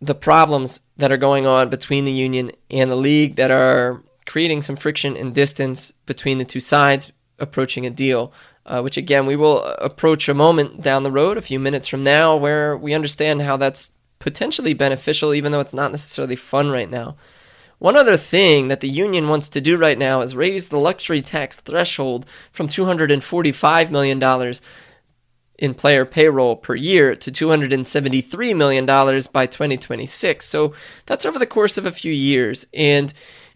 the 0.02 0.16
problems 0.16 0.82
that 0.98 1.12
are 1.12 1.18
going 1.18 1.46
on 1.46 1.70
between 1.70 2.06
the 2.06 2.12
union 2.12 2.52
and 2.70 2.90
the 2.90 2.96
league 2.96 3.36
that 3.36 3.52
are 3.52 4.04
creating 4.26 4.62
some 4.62 4.76
friction 4.76 5.16
and 5.16 5.34
distance 5.34 5.92
between 6.06 6.38
the 6.38 6.46
two 6.46 6.60
sides 6.60 7.12
approaching 7.38 7.86
a 7.86 7.90
deal. 7.90 8.34
Uh, 8.66 8.82
which 8.82 8.98
again 8.98 9.26
we 9.26 9.36
will 9.36 9.64
approach 9.64 10.30
a 10.30 10.34
moment 10.34 10.84
down 10.84 11.02
the 11.02 11.12
road, 11.12 11.38
a 11.38 11.42
few 11.42 11.60
minutes 11.60 11.88
from 11.88 12.04
now, 12.04 12.38
where 12.38 12.78
we 12.78 12.94
understand 12.94 13.42
how 13.42 13.58
that's 13.58 13.92
potentially 14.20 14.76
beneficial, 14.76 15.34
even 15.34 15.52
though 15.52 15.60
it's 15.60 15.74
not 15.74 15.90
necessarily 15.90 16.36
fun 16.36 16.70
right 16.70 16.90
now. 16.90 17.16
One 17.80 17.96
other 17.96 18.18
thing 18.18 18.68
that 18.68 18.82
the 18.82 18.90
union 18.90 19.30
wants 19.30 19.48
to 19.50 19.62
do 19.62 19.78
right 19.78 19.98
now 19.98 20.20
is 20.22 20.36
raise 20.36 20.68
the 20.68 20.78
luxury 20.78 21.22
tax 21.22 21.62
threshold 21.62 22.26
from 22.52 22.68
$245 22.68 23.90
million 23.90 24.54
in 25.58 25.74
player 25.74 26.06
payroll 26.06 26.58
per 26.58 26.76
year 26.76 27.16
to 27.16 27.32
$273 27.32 28.56
million 28.56 28.86
by 28.86 29.46
2026. 29.46 30.46
So 30.46 30.74
that's 31.06 31.26
over 31.26 31.40
the 31.40 31.46
course 31.46 31.78
of 31.78 31.86
a 31.86 31.92
few 31.92 32.12
years. 32.12 32.66
And 32.74 33.14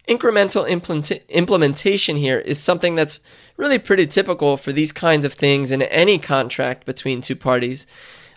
incremental 0.08 0.68
implement- 0.68 1.22
implementation 1.28 2.16
here 2.16 2.38
is 2.38 2.58
something 2.58 2.94
that's 2.94 3.20
really 3.58 3.78
pretty 3.78 4.06
typical 4.06 4.56
for 4.56 4.72
these 4.72 4.92
kinds 4.92 5.26
of 5.26 5.34
things 5.34 5.70
in 5.70 5.82
any 5.82 6.18
contract 6.18 6.86
between 6.86 7.20
two 7.20 7.36
parties, 7.36 7.86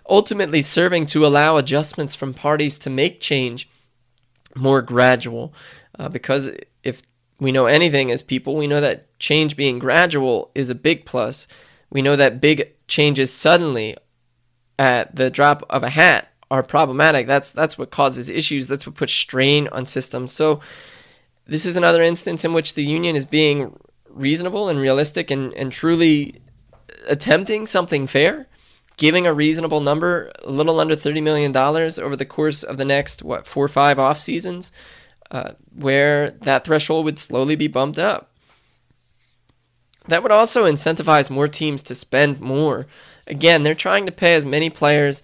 ultimately 0.10 0.62
serving 0.62 1.06
to 1.08 1.26
allow 1.26 1.56
adjustments 1.56 2.14
from 2.14 2.34
parties 2.34 2.78
to 2.80 2.90
make 2.90 3.22
change 3.22 3.70
more 4.58 4.82
gradual. 4.82 5.54
Uh, 5.98 6.10
because 6.10 6.50
if 6.84 7.02
we 7.40 7.52
know 7.52 7.66
anything 7.66 8.12
as 8.12 8.22
people, 8.22 8.56
we 8.56 8.68
know 8.68 8.82
that 8.82 9.18
change 9.20 9.56
being 9.56 9.80
gradual 9.80 10.52
is 10.56 10.70
a 10.70 10.76
big 10.76 11.06
plus. 11.06 11.48
We 11.90 12.02
know 12.02 12.16
that 12.16 12.42
big 12.42 12.74
changes 12.88 13.34
suddenly 13.34 13.98
at 14.80 15.16
the 15.16 15.30
drop 15.30 15.64
of 15.70 15.84
a 15.84 15.90
hat 15.90 16.30
are 16.50 16.64
problematic. 16.64 17.28
That's 17.28 17.52
that's 17.52 17.78
what 17.78 17.92
causes 17.92 18.30
issues. 18.30 18.68
That's 18.68 18.86
what 18.86 18.96
puts 18.96 19.14
strain 19.14 19.68
on 19.70 19.86
systems. 19.86 20.32
So 20.32 20.62
this 21.46 21.66
is 21.66 21.76
another 21.76 22.02
instance 22.02 22.46
in 22.46 22.54
which 22.54 22.74
the 22.74 22.84
union 22.84 23.16
is 23.16 23.26
being 23.26 23.78
reasonable 24.10 24.70
and 24.70 24.80
realistic 24.80 25.32
and, 25.32 25.54
and 25.54 25.72
truly 25.72 26.42
attempting 27.08 27.68
something 27.68 28.08
fair, 28.08 28.48
giving 28.98 29.28
a 29.28 29.34
reasonable 29.34 29.80
number, 29.80 30.32
a 30.44 30.52
little 30.52 30.80
under 30.80 30.96
$30 30.96 31.22
million 31.22 31.56
over 31.56 32.16
the 32.16 32.26
course 32.26 32.64
of 32.64 32.78
the 32.78 32.86
next, 32.86 33.24
what, 33.24 33.46
four 33.48 33.66
or 33.66 33.70
five 33.70 34.00
off 34.00 34.18
seasons, 34.18 34.72
uh, 35.32 35.52
where 35.74 36.32
that 36.32 36.66
threshold 36.66 37.06
would 37.06 37.20
slowly 37.20 37.56
be 37.56 37.68
bumped 37.68 38.00
up. 38.00 38.32
That 40.08 40.24
would 40.24 40.32
also 40.32 40.64
incentivize 40.64 41.30
more 41.30 41.48
teams 41.48 41.84
to 41.84 41.96
spend 41.96 42.40
more. 42.40 42.88
Again, 43.28 43.64
they're 43.64 43.76
trying 43.76 44.06
to 44.06 44.12
pay 44.12 44.36
as 44.36 44.46
many 44.46 44.70
players 44.70 45.22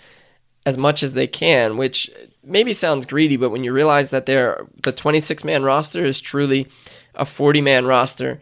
as 0.66 0.78
much 0.78 1.04
as 1.04 1.14
they 1.14 1.28
can, 1.28 1.78
which 1.78 2.10
maybe 2.44 2.74
sounds 2.74 3.06
greedy, 3.06 3.38
but 3.38 3.50
when 3.50 3.64
you 3.64 3.74
realize 3.74 4.12
that 4.12 4.26
they're, 4.26 4.68
the 4.84 4.92
26 4.92 5.44
man 5.44 5.64
roster 5.64 6.04
is 6.04 6.22
truly 6.22 6.68
a 7.16 7.26
40 7.26 7.62
man 7.62 7.86
roster 7.86 8.40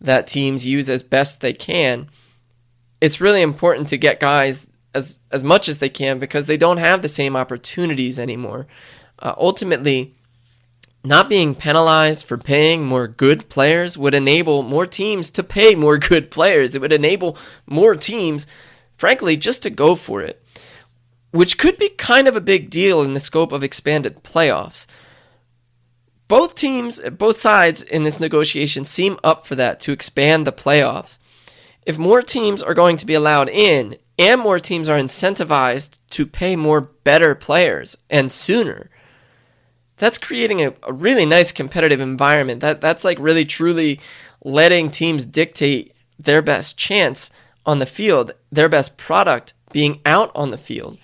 that 0.00 0.26
teams 0.26 0.66
use 0.66 0.90
as 0.90 1.02
best 1.02 1.40
they 1.40 1.52
can, 1.52 2.08
it's 3.04 3.20
really 3.20 3.42
important 3.42 3.88
to 3.88 3.98
get 3.98 4.18
guys 4.18 4.66
as, 4.94 5.18
as 5.30 5.44
much 5.44 5.68
as 5.68 5.78
they 5.78 5.90
can 5.90 6.18
because 6.18 6.46
they 6.46 6.56
don't 6.56 6.78
have 6.78 7.02
the 7.02 7.08
same 7.08 7.36
opportunities 7.36 8.18
anymore. 8.18 8.66
Uh, 9.18 9.34
ultimately, 9.36 10.14
not 11.04 11.28
being 11.28 11.54
penalized 11.54 12.24
for 12.24 12.38
paying 12.38 12.86
more 12.86 13.06
good 13.06 13.50
players 13.50 13.98
would 13.98 14.14
enable 14.14 14.62
more 14.62 14.86
teams 14.86 15.30
to 15.32 15.42
pay 15.42 15.74
more 15.74 15.98
good 16.10 16.30
players. 16.30 16.74
It 16.74 16.80
would 16.80 16.94
enable 16.94 17.36
more 17.66 17.94
teams, 17.94 18.46
frankly, 18.96 19.36
just 19.36 19.62
to 19.64 19.70
go 19.70 19.96
for 19.96 20.22
it, 20.22 20.42
which 21.30 21.58
could 21.58 21.76
be 21.76 21.90
kind 21.90 22.26
of 22.26 22.36
a 22.36 22.40
big 22.40 22.70
deal 22.70 23.02
in 23.02 23.12
the 23.12 23.20
scope 23.20 23.52
of 23.52 23.62
expanded 23.62 24.24
playoffs. 24.24 24.86
Both 26.26 26.54
teams, 26.54 27.02
both 27.18 27.38
sides 27.38 27.82
in 27.82 28.04
this 28.04 28.18
negotiation 28.18 28.86
seem 28.86 29.18
up 29.22 29.46
for 29.46 29.56
that 29.56 29.78
to 29.80 29.92
expand 29.92 30.46
the 30.46 30.52
playoffs. 30.52 31.18
If 31.86 31.98
more 31.98 32.22
teams 32.22 32.62
are 32.62 32.74
going 32.74 32.96
to 32.98 33.06
be 33.06 33.14
allowed 33.14 33.48
in 33.48 33.96
and 34.18 34.40
more 34.40 34.58
teams 34.58 34.88
are 34.88 34.98
incentivized 34.98 35.98
to 36.10 36.26
pay 36.26 36.56
more 36.56 36.80
better 36.80 37.34
players 37.34 37.96
and 38.08 38.30
sooner, 38.30 38.90
that's 39.96 40.18
creating 40.18 40.62
a, 40.62 40.74
a 40.82 40.92
really 40.92 41.26
nice 41.26 41.52
competitive 41.52 42.00
environment. 42.00 42.60
That 42.60 42.80
that's 42.80 43.04
like 43.04 43.18
really 43.18 43.44
truly 43.44 44.00
letting 44.42 44.90
teams 44.90 45.26
dictate 45.26 45.94
their 46.18 46.42
best 46.42 46.76
chance 46.76 47.30
on 47.66 47.78
the 47.78 47.86
field, 47.86 48.32
their 48.52 48.68
best 48.68 48.96
product 48.96 49.54
being 49.72 50.00
out 50.04 50.30
on 50.34 50.50
the 50.50 50.58
field. 50.58 50.98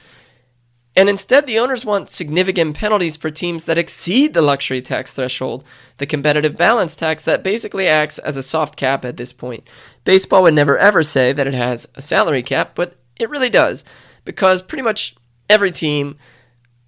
And 0.96 1.08
instead, 1.08 1.46
the 1.46 1.58
owners 1.58 1.84
want 1.84 2.10
significant 2.10 2.76
penalties 2.76 3.16
for 3.16 3.30
teams 3.30 3.64
that 3.64 3.78
exceed 3.78 4.34
the 4.34 4.42
luxury 4.42 4.82
tax 4.82 5.12
threshold, 5.12 5.64
the 5.98 6.06
competitive 6.06 6.56
balance 6.56 6.96
tax 6.96 7.22
that 7.24 7.44
basically 7.44 7.86
acts 7.86 8.18
as 8.18 8.36
a 8.36 8.42
soft 8.42 8.76
cap 8.76 9.04
at 9.04 9.16
this 9.16 9.32
point. 9.32 9.66
Baseball 10.04 10.42
would 10.42 10.54
never 10.54 10.78
ever 10.78 11.02
say 11.02 11.32
that 11.32 11.46
it 11.46 11.54
has 11.54 11.88
a 11.94 12.02
salary 12.02 12.42
cap, 12.42 12.72
but 12.74 12.96
it 13.16 13.30
really 13.30 13.50
does, 13.50 13.84
because 14.24 14.62
pretty 14.62 14.82
much 14.82 15.14
every 15.48 15.70
team 15.70 16.16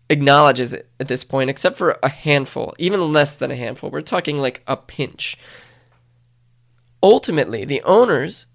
acknowledges 0.09 0.73
it 0.73 0.88
at 1.00 1.09
this 1.09 1.25
point, 1.25 1.50
except 1.50 1.76
for 1.76 1.99
a 2.02 2.09
handful, 2.09 2.75
even 2.78 3.12
less 3.12 3.37
than 3.37 3.50
a 3.50 3.57
handful. 3.57 3.90
We're 3.90 4.00
talking 4.00 4.38
like 4.38 4.62
a 4.66 4.76
pinch. 4.76 5.37
Ultimately, 7.02 7.64
the 7.64 7.83
owners 7.83 8.47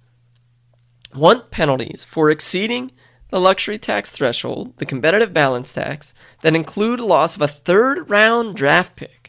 want 1.14 1.52
penalties 1.52 2.04
for 2.04 2.30
exceeding 2.30 2.92
the 3.30 3.40
luxury 3.40 3.78
tax 3.78 4.10
threshold, 4.10 4.78
the 4.78 4.86
competitive 4.86 5.34
balance 5.34 5.74
tax, 5.74 6.14
that 6.44 6.56
include 6.56 7.00
loss 7.00 7.36
of 7.36 7.42
a 7.42 7.48
third 7.48 8.10
round 8.10 8.56
draft 8.56 8.96
pick 8.96 9.27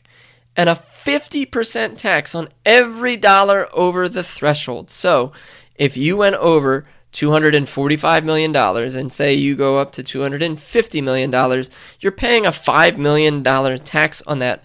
and 0.59 0.69
a 0.69 0.75
50% 0.75 1.97
tax 1.97 2.35
on 2.35 2.49
every 2.67 3.17
dollar 3.17 3.69
over 3.73 4.09
the 4.09 4.25
threshold. 4.25 4.91
So, 4.91 5.33
if 5.77 5.97
you 5.97 6.17
went 6.17 6.35
over 6.35 6.85
$245 7.13 8.25
million 8.25 8.55
and 8.55 9.13
say 9.13 9.35
you 9.35 9.55
go 9.55 9.79
up 9.79 9.93
to 9.93 10.03
$250 10.03 11.03
million, 11.05 11.65
you're 12.01 12.13
paying 12.13 12.45
a 12.45 12.51
$5 12.51 12.99
million 12.99 13.45
tax 13.85 14.21
on 14.23 14.41
that, 14.41 14.65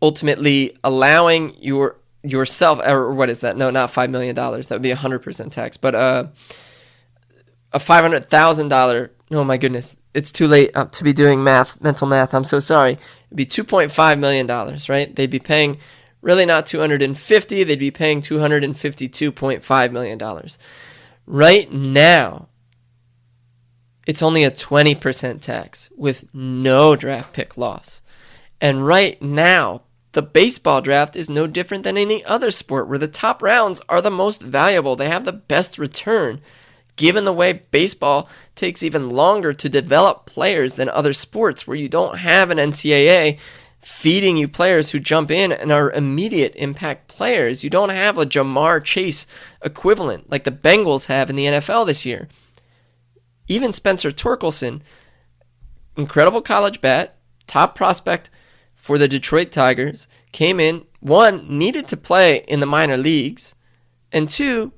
ultimately 0.00 0.78
allowing 0.84 1.56
your 1.60 1.96
yourself, 2.22 2.78
or 2.86 3.12
what 3.12 3.28
is 3.28 3.40
that? 3.40 3.56
No, 3.56 3.70
not 3.70 3.92
$5 3.92 4.08
million. 4.08 4.36
That 4.36 4.70
would 4.70 4.82
be 4.82 4.92
100% 4.92 5.50
tax. 5.50 5.76
But 5.76 5.96
uh, 5.96 6.28
a 7.72 7.80
$500,000, 7.80 9.10
oh 9.32 9.42
my 9.42 9.56
goodness, 9.56 9.96
it's 10.14 10.30
too 10.30 10.46
late 10.46 10.70
uh, 10.76 10.84
to 10.84 11.02
be 11.02 11.12
doing 11.12 11.42
math, 11.42 11.80
mental 11.80 12.06
math. 12.06 12.32
I'm 12.32 12.44
so 12.44 12.60
sorry. 12.60 12.98
It'd 13.32 13.36
be 13.36 13.46
$2.5 13.46 14.18
million, 14.18 14.46
right? 14.88 15.14
They'd 15.14 15.30
be 15.30 15.38
paying 15.38 15.78
Really 16.22 16.46
not 16.46 16.66
250, 16.66 17.64
they'd 17.64 17.78
be 17.78 17.90
paying 17.90 18.22
252.5 18.22 19.92
million 19.92 20.18
dollars. 20.18 20.58
Right 21.26 21.70
now, 21.70 22.48
it's 24.06 24.22
only 24.22 24.44
a 24.44 24.50
20% 24.50 25.40
tax 25.40 25.90
with 25.96 26.24
no 26.32 26.94
draft 26.96 27.32
pick 27.32 27.56
loss. 27.56 28.02
And 28.60 28.86
right 28.86 29.20
now, 29.20 29.82
the 30.12 30.22
baseball 30.22 30.80
draft 30.80 31.16
is 31.16 31.28
no 31.28 31.48
different 31.48 31.82
than 31.82 31.98
any 31.98 32.24
other 32.24 32.52
sport 32.52 32.88
where 32.88 32.98
the 32.98 33.08
top 33.08 33.42
rounds 33.42 33.80
are 33.88 34.00
the 34.00 34.10
most 34.10 34.42
valuable. 34.42 34.94
They 34.94 35.08
have 35.08 35.24
the 35.24 35.32
best 35.32 35.76
return. 35.78 36.40
Given 36.96 37.24
the 37.24 37.32
way 37.32 37.52
baseball 37.52 38.28
takes 38.54 38.82
even 38.82 39.10
longer 39.10 39.52
to 39.54 39.68
develop 39.68 40.26
players 40.26 40.74
than 40.74 40.88
other 40.88 41.12
sports 41.12 41.66
where 41.66 41.76
you 41.76 41.88
don't 41.88 42.18
have 42.18 42.50
an 42.50 42.58
NCAA 42.58 43.38
feeding 43.82 44.36
you 44.36 44.46
players 44.46 44.90
who 44.90 45.00
jump 45.00 45.30
in 45.30 45.50
and 45.50 45.72
are 45.72 45.90
immediate 45.90 46.54
impact 46.56 47.08
players. 47.08 47.64
You 47.64 47.70
don't 47.70 47.88
have 47.88 48.16
a 48.16 48.24
Ja'Marr 48.24 48.82
Chase 48.84 49.26
equivalent 49.64 50.30
like 50.30 50.44
the 50.44 50.52
Bengals 50.52 51.06
have 51.06 51.28
in 51.28 51.36
the 51.36 51.46
NFL 51.46 51.86
this 51.86 52.06
year. 52.06 52.28
Even 53.48 53.72
Spencer 53.72 54.12
Torkelson, 54.12 54.82
incredible 55.96 56.42
college 56.42 56.80
bat, 56.80 57.16
top 57.46 57.74
prospect 57.74 58.30
for 58.74 58.98
the 58.98 59.08
Detroit 59.08 59.50
Tigers, 59.50 60.06
came 60.30 60.60
in, 60.60 60.84
one, 61.00 61.46
needed 61.58 61.88
to 61.88 61.96
play 61.96 62.44
in 62.46 62.60
the 62.60 62.66
minor 62.66 62.96
leagues, 62.96 63.54
and 64.12 64.28
two, 64.28 64.72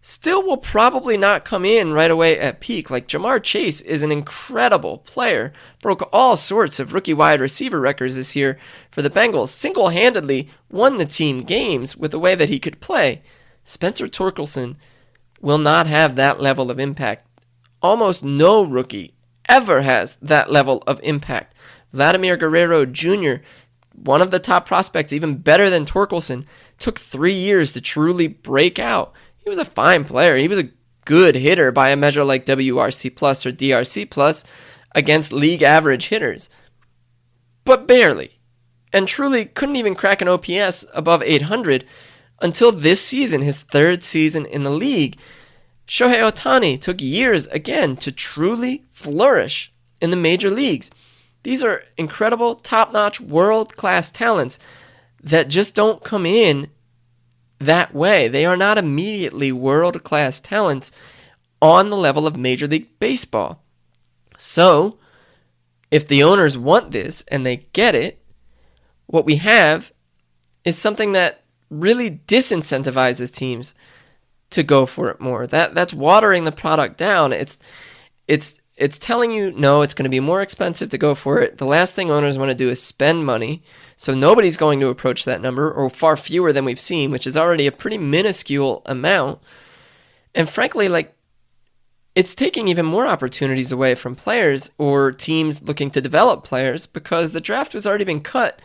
still 0.00 0.42
will 0.42 0.56
probably 0.56 1.16
not 1.16 1.44
come 1.44 1.64
in 1.64 1.92
right 1.92 2.10
away 2.10 2.38
at 2.38 2.60
peak. 2.60 2.90
Like 2.90 3.08
Ja'Marr 3.08 3.42
Chase 3.42 3.80
is 3.82 4.02
an 4.02 4.12
incredible 4.12 4.98
player, 4.98 5.52
broke 5.82 6.08
all 6.12 6.36
sorts 6.36 6.78
of 6.78 6.92
rookie 6.92 7.14
wide 7.14 7.40
receiver 7.40 7.80
records 7.80 8.16
this 8.16 8.34
year 8.34 8.58
for 8.90 9.02
the 9.02 9.10
Bengals, 9.10 9.48
single 9.48 9.90
handedly 9.90 10.48
won 10.70 10.98
the 10.98 11.06
team 11.06 11.42
games 11.42 11.96
with 11.96 12.10
the 12.10 12.18
way 12.18 12.34
that 12.34 12.48
he 12.48 12.58
could 12.58 12.80
play. 12.80 13.22
Spencer 13.64 14.08
Torkelson 14.08 14.76
will 15.40 15.58
not 15.58 15.86
have 15.86 16.16
that 16.16 16.40
level 16.40 16.70
of 16.70 16.78
impact 16.78 17.26
Almost 17.82 18.22
no 18.22 18.62
rookie 18.62 19.14
ever 19.48 19.82
has 19.82 20.16
that 20.16 20.50
level 20.50 20.82
of 20.86 21.00
impact. 21.02 21.54
Vladimir 21.92 22.36
Guerrero 22.36 22.84
Jr., 22.84 23.42
one 23.94 24.20
of 24.22 24.30
the 24.30 24.38
top 24.38 24.66
prospects, 24.66 25.12
even 25.12 25.38
better 25.38 25.68
than 25.70 25.86
Torkelson, 25.86 26.44
took 26.78 26.98
three 26.98 27.34
years 27.34 27.72
to 27.72 27.80
truly 27.80 28.28
break 28.28 28.78
out. 28.78 29.12
He 29.42 29.48
was 29.48 29.58
a 29.58 29.64
fine 29.64 30.04
player. 30.04 30.36
He 30.36 30.48
was 30.48 30.58
a 30.58 30.70
good 31.04 31.34
hitter 31.34 31.72
by 31.72 31.90
a 31.90 31.96
measure 31.96 32.24
like 32.24 32.46
WRC 32.46 33.14
plus 33.16 33.44
or 33.44 33.52
DRC 33.52 34.10
plus 34.10 34.44
against 34.94 35.32
league 35.32 35.62
average 35.62 36.08
hitters, 36.08 36.50
but 37.64 37.86
barely. 37.86 38.38
And 38.92 39.06
truly 39.06 39.44
couldn't 39.44 39.76
even 39.76 39.94
crack 39.94 40.20
an 40.20 40.28
OPS 40.28 40.84
above 40.92 41.22
800 41.22 41.84
until 42.40 42.72
this 42.72 43.00
season, 43.00 43.42
his 43.42 43.58
third 43.62 44.02
season 44.02 44.46
in 44.46 44.64
the 44.64 44.70
league. 44.70 45.16
Shohei 45.86 46.20
Ohtani 46.20 46.80
took 46.80 47.00
years 47.00 47.46
again 47.48 47.96
to 47.96 48.12
truly 48.12 48.84
flourish 48.90 49.72
in 50.00 50.10
the 50.10 50.16
major 50.16 50.50
leagues. 50.50 50.90
These 51.42 51.62
are 51.62 51.84
incredible, 51.96 52.56
top 52.56 52.92
notch, 52.92 53.20
world 53.20 53.76
class 53.76 54.10
talents 54.10 54.58
that 55.22 55.48
just 55.48 55.74
don't 55.74 56.04
come 56.04 56.26
in 56.26 56.70
that 57.60 57.94
way. 57.94 58.26
They 58.26 58.44
are 58.44 58.56
not 58.56 58.78
immediately 58.78 59.52
world 59.52 60.02
class 60.02 60.40
talents 60.40 60.90
on 61.62 61.90
the 61.90 61.96
level 61.96 62.26
of 62.26 62.36
Major 62.36 62.66
League 62.66 62.98
Baseball. 62.98 63.62
So, 64.36 64.98
if 65.90 66.08
the 66.08 66.22
owners 66.22 66.56
want 66.56 66.90
this 66.90 67.22
and 67.28 67.44
they 67.44 67.68
get 67.72 67.94
it, 67.94 68.22
what 69.06 69.26
we 69.26 69.36
have 69.36 69.92
is 70.64 70.78
something 70.78 71.12
that 71.12 71.42
really 71.68 72.22
disincentivizes 72.26 73.32
teams 73.32 73.74
to 74.50 74.62
go 74.62 74.86
for 74.86 75.10
it 75.10 75.20
more. 75.20 75.46
That 75.46 75.74
that's 75.74 75.94
watering 75.94 76.44
the 76.44 76.52
product 76.52 76.96
down. 76.96 77.32
It's 77.32 77.58
it's 78.26 78.59
it's 78.80 78.98
telling 78.98 79.30
you 79.30 79.52
no, 79.52 79.82
it's 79.82 79.94
going 79.94 80.04
to 80.04 80.10
be 80.10 80.20
more 80.20 80.40
expensive 80.40 80.88
to 80.88 80.98
go 80.98 81.14
for 81.14 81.40
it. 81.40 81.58
The 81.58 81.66
last 81.66 81.94
thing 81.94 82.10
owners 82.10 82.38
want 82.38 82.50
to 82.50 82.54
do 82.54 82.70
is 82.70 82.82
spend 82.82 83.26
money. 83.26 83.62
So 83.96 84.14
nobody's 84.14 84.56
going 84.56 84.80
to 84.80 84.88
approach 84.88 85.26
that 85.26 85.42
number 85.42 85.70
or 85.70 85.90
far 85.90 86.16
fewer 86.16 86.52
than 86.52 86.64
we've 86.64 86.80
seen, 86.80 87.10
which 87.10 87.26
is 87.26 87.36
already 87.36 87.66
a 87.66 87.72
pretty 87.72 87.98
minuscule 87.98 88.82
amount. 88.86 89.40
And 90.34 90.48
frankly, 90.48 90.88
like 90.88 91.14
it's 92.14 92.34
taking 92.34 92.68
even 92.68 92.86
more 92.86 93.06
opportunities 93.06 93.70
away 93.70 93.94
from 93.94 94.16
players 94.16 94.70
or 94.78 95.12
teams 95.12 95.62
looking 95.62 95.90
to 95.90 96.00
develop 96.00 96.42
players 96.42 96.86
because 96.86 97.32
the 97.32 97.40
draft 97.40 97.74
has 97.74 97.86
already 97.86 98.04
been 98.04 98.22
cut 98.22 98.60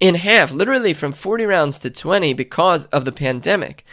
in 0.00 0.16
half, 0.16 0.50
literally 0.50 0.92
from 0.92 1.12
40 1.12 1.44
rounds 1.44 1.78
to 1.78 1.90
20 1.90 2.34
because 2.34 2.86
of 2.86 3.04
the 3.04 3.12
pandemic. 3.12 3.84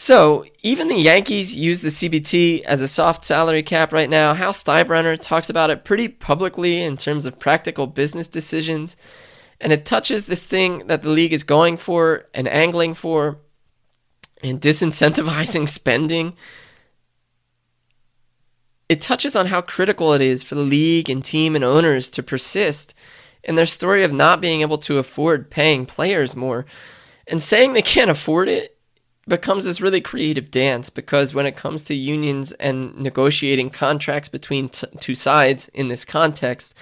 So 0.00 0.44
even 0.62 0.86
the 0.86 0.94
Yankees 0.94 1.56
use 1.56 1.80
the 1.80 1.88
CBT 1.88 2.62
as 2.62 2.80
a 2.80 2.86
soft 2.86 3.24
salary 3.24 3.64
cap 3.64 3.92
right 3.92 4.08
now. 4.08 4.32
Hal 4.32 4.52
Steinbrenner 4.52 5.18
talks 5.20 5.50
about 5.50 5.70
it 5.70 5.82
pretty 5.82 6.06
publicly 6.06 6.80
in 6.80 6.96
terms 6.96 7.26
of 7.26 7.40
practical 7.40 7.88
business 7.88 8.28
decisions. 8.28 8.96
And 9.60 9.72
it 9.72 9.84
touches 9.84 10.26
this 10.26 10.46
thing 10.46 10.86
that 10.86 11.02
the 11.02 11.08
league 11.08 11.32
is 11.32 11.42
going 11.42 11.78
for 11.78 12.26
and 12.32 12.46
angling 12.46 12.94
for 12.94 13.40
and 14.40 14.60
disincentivizing 14.60 15.68
spending. 15.68 16.36
It 18.88 19.00
touches 19.00 19.34
on 19.34 19.46
how 19.46 19.62
critical 19.62 20.12
it 20.12 20.20
is 20.20 20.44
for 20.44 20.54
the 20.54 20.60
league 20.60 21.10
and 21.10 21.24
team 21.24 21.56
and 21.56 21.64
owners 21.64 22.08
to 22.10 22.22
persist 22.22 22.94
in 23.42 23.56
their 23.56 23.66
story 23.66 24.04
of 24.04 24.12
not 24.12 24.40
being 24.40 24.60
able 24.60 24.78
to 24.78 24.98
afford 24.98 25.50
paying 25.50 25.86
players 25.86 26.36
more. 26.36 26.66
And 27.26 27.42
saying 27.42 27.72
they 27.72 27.82
can't 27.82 28.10
afford 28.10 28.48
it 28.48 28.77
becomes 29.28 29.64
this 29.64 29.80
really 29.80 30.00
creative 30.00 30.50
dance 30.50 30.90
because 30.90 31.34
when 31.34 31.46
it 31.46 31.56
comes 31.56 31.84
to 31.84 31.94
unions 31.94 32.52
and 32.52 32.96
negotiating 32.98 33.70
contracts 33.70 34.28
between 34.28 34.68
t- 34.68 34.86
two 35.00 35.14
sides 35.14 35.68
in 35.68 35.88
this 35.88 36.04
context, 36.04 36.74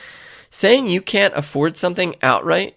saying 0.50 0.86
you 0.86 1.00
can't 1.00 1.34
afford 1.34 1.76
something 1.76 2.16
outright 2.22 2.76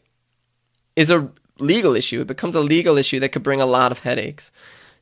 is 0.95 1.11
a 1.11 1.29
legal 1.59 1.95
issue. 1.95 2.21
It 2.21 2.27
becomes 2.27 2.55
a 2.55 2.61
legal 2.61 2.97
issue 2.97 3.19
that 3.19 3.29
could 3.29 3.43
bring 3.43 3.61
a 3.61 3.65
lot 3.65 3.91
of 3.91 3.99
headaches. 3.99 4.51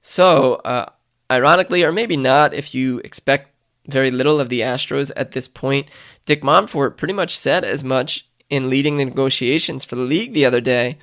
So, 0.02 0.56
uh, 0.56 0.90
ironically, 1.32 1.84
or 1.84 1.92
maybe 1.92 2.18
not, 2.18 2.54
if 2.54 2.76
you 2.76 3.00
expect 3.00 3.54
very 3.88 4.12
little 4.12 4.40
of 4.40 4.50
the 4.50 4.62
Astros 4.62 5.12
at 5.16 5.32
this 5.32 5.48
point, 5.48 5.88
Dick 6.26 6.42
Monfort 6.44 6.98
pretty 6.98 7.14
much 7.14 7.38
said 7.38 7.64
as 7.64 7.84
much 7.84 8.28
in 8.50 8.70
leading 8.70 8.98
the 8.98 9.06
negotiations 9.06 9.84
for 9.84 9.96
the 9.96 10.02
league 10.02 10.34
the 10.34 10.46
other 10.46 10.62
day. 10.62 10.98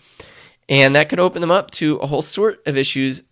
And 0.68 0.96
that 0.96 1.08
could 1.08 1.20
open 1.20 1.40
them 1.40 1.50
up 1.50 1.70
to 1.72 1.96
a 1.96 2.06
whole 2.06 2.22
sort 2.22 2.66
of 2.66 2.76
issues 2.76 3.22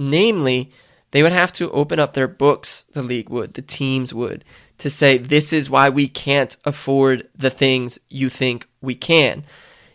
Namely, 0.00 0.72
they 1.10 1.22
would 1.22 1.30
have 1.32 1.52
to 1.52 1.70
open 1.72 1.98
up 2.00 2.14
their 2.14 2.26
books, 2.26 2.86
the 2.94 3.02
league 3.02 3.28
would, 3.28 3.52
the 3.52 3.60
teams 3.60 4.14
would, 4.14 4.46
to 4.78 4.88
say, 4.88 5.18
this 5.18 5.52
is 5.52 5.68
why 5.68 5.90
we 5.90 6.08
can't 6.08 6.56
afford 6.64 7.28
the 7.36 7.50
things 7.50 7.98
you 8.08 8.30
think 8.30 8.66
we 8.80 8.94
can. 8.94 9.44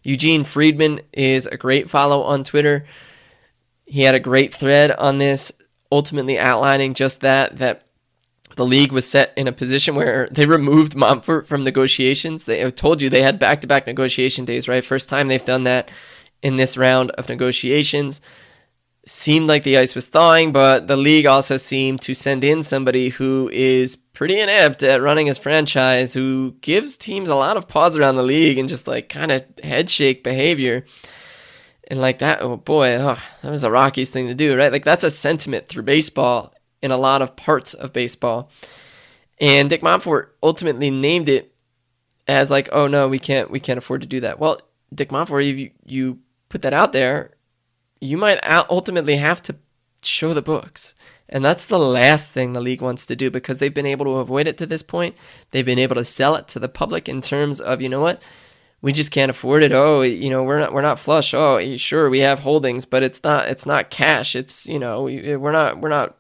Eugene 0.04 0.44
Freedman 0.44 1.02
is 1.12 1.48
a 1.48 1.58
great 1.58 1.90
follow 1.90 2.22
on 2.22 2.44
Twitter. 2.44 2.86
He 3.88 4.02
had 4.04 4.14
a 4.14 4.20
great 4.20 4.54
thread 4.54 4.92
on 4.92 5.18
this, 5.18 5.52
ultimately 5.92 6.38
outlining 6.38 6.94
just 6.94 7.22
that, 7.22 7.58
that 7.58 7.88
the 8.58 8.66
league 8.66 8.92
was 8.92 9.10
set 9.10 9.34
in 9.36 9.48
a 9.48 9.52
position 9.52 9.96
where 9.96 10.30
they 10.30 10.46
removed 10.46 10.94
Monfort 10.94 11.48
from 11.48 11.64
negotiations. 11.64 12.44
They 12.44 12.70
told 12.70 13.02
you 13.02 13.10
they 13.10 13.24
had 13.24 13.40
back 13.40 13.62
to 13.62 13.68
back 13.68 13.88
negotiation 13.88 14.46
days, 14.46 14.68
right? 14.68 14.86
First 14.86 15.10
time 15.10 15.30
they've 15.30 15.44
done 15.44 15.64
that 15.64 15.90
in 16.44 16.58
this 16.58 16.78
round 16.78 17.10
of 17.12 17.28
negotiations 17.28 18.22
seemed 19.08 19.48
like 19.48 19.64
the 19.64 19.78
ice 19.78 19.94
was 19.94 20.08
thawing, 20.08 20.52
but 20.52 20.88
the 20.88 20.98
league 20.98 21.26
also 21.26 21.58
seemed 21.58 22.02
to 22.02 22.14
send 22.14 22.44
in 22.44 22.64
somebody 22.64 23.10
who 23.10 23.50
is 23.54 23.96
pretty 23.96 24.40
inept 24.40 24.82
at 24.82 25.02
running 25.02 25.28
his 25.28 25.38
franchise, 25.38 26.14
who 26.14 26.56
gives 26.62 26.98
teams 26.98 27.30
a 27.30 27.36
lot 27.36 27.58
of 27.58 27.68
pause 27.68 27.98
around 27.98 28.16
the 28.16 28.24
league 28.24 28.58
and 28.58 28.70
just 28.70 28.88
like 28.88 29.10
kind 29.10 29.32
of 29.32 29.44
headshake 29.64 30.24
behavior. 30.24 30.86
And 31.88 32.02
like 32.02 32.20
that, 32.20 32.42
oh 32.42 32.58
boy, 32.58 32.96
oh, 32.96 33.20
that 33.44 33.52
was 33.52 33.62
the 33.62 33.70
Rockies 33.70 34.10
thing 34.10 34.28
to 34.28 34.34
do, 34.34 34.58
right? 34.58 34.72
Like 34.72 34.86
that's 34.86 35.04
a 35.04 35.12
sentiment 35.12 35.68
through 35.68 35.84
baseball 35.84 36.54
in 36.82 36.90
a 36.90 36.98
lot 36.98 37.22
of 37.22 37.36
parts 37.36 37.76
of 37.76 37.94
baseball. 37.94 38.50
And 39.40 39.70
Dick 39.70 39.82
Monfort 39.82 40.30
ultimately 40.42 40.90
named 40.90 41.30
it 41.30 41.54
as 42.28 42.50
like, 42.50 42.70
oh 42.72 42.88
no, 42.88 43.08
we 43.08 43.20
can't, 43.20 43.52
we 43.52 43.60
can't 43.60 43.78
afford 43.78 44.02
to 44.02 44.08
do 44.08 44.22
that. 44.22 44.40
Well, 44.40 44.62
Dick 44.94 45.10
Monfort, 45.10 45.46
you 45.46 45.72
you 45.86 46.20
put 46.50 46.64
that 46.64 46.74
out 46.74 46.94
there, 46.94 47.35
you 48.06 48.18
might 48.18 48.40
ultimately 48.70 49.18
have 49.18 49.42
to 49.44 49.56
show 50.02 50.34
the 50.34 50.42
books. 50.42 50.94
And 51.28 51.44
that's 51.44 51.66
the 51.66 51.80
last 51.80 52.30
thing 52.32 52.54
the 52.54 52.62
league 52.62 52.82
wants 52.82 53.06
to 53.08 53.16
do 53.16 53.32
because 53.32 53.58
they've 53.58 53.74
been 53.74 53.86
able 53.86 54.06
to 54.06 54.12
avoid 54.12 54.48
it 54.48 54.58
to 54.60 54.66
this 54.66 54.84
point. 54.84 55.16
They've 55.52 55.66
been 55.66 55.80
able 55.80 55.96
to 55.96 56.06
sell 56.06 56.36
it 56.36 56.48
to 56.50 56.60
the 56.60 56.70
public 56.70 57.10
in 57.10 57.22
terms 57.22 57.60
of, 57.60 57.82
you 57.82 57.90
know 57.90 58.02
what? 58.02 58.22
We 58.82 58.94
just 58.94 59.10
can't 59.10 59.32
afford 59.32 59.64
it. 59.64 59.72
Oh, 59.72 60.02
you 60.02 60.30
know, 60.30 60.44
we're 60.44 60.60
not 60.60 60.72
we're 60.72 60.82
not 60.82 61.00
flush. 61.00 61.34
Oh, 61.34 61.60
sure, 61.78 62.08
we 62.08 62.20
have 62.20 62.40
holdings, 62.40 62.86
but 62.86 63.02
it's 63.02 63.24
not 63.24 63.48
it's 63.48 63.66
not 63.66 63.90
cash. 63.90 64.36
It's, 64.36 64.68
you 64.68 64.78
know, 64.78 65.04
we, 65.04 65.36
we're 65.36 65.52
not 65.52 65.80
we're 65.82 65.90
not 65.90 66.16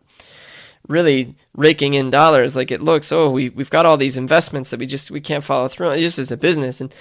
really 0.87 1.35
raking 1.55 1.93
in 1.93 2.09
dollars 2.09 2.55
like 2.55 2.71
it 2.71 2.81
looks. 2.81 3.11
Oh, 3.11 3.29
we 3.29 3.49
we've 3.49 3.69
got 3.69 3.85
all 3.85 3.97
these 3.97 4.17
investments 4.17 4.71
that 4.71 4.79
we 4.79 4.87
just 4.87 5.11
we 5.11 5.21
can't 5.21 5.43
follow 5.43 5.67
through. 5.67 5.91
It 5.91 5.99
just 5.99 6.17
is 6.17 6.31
a 6.31 6.37
business 6.37 6.81
and 6.81 6.91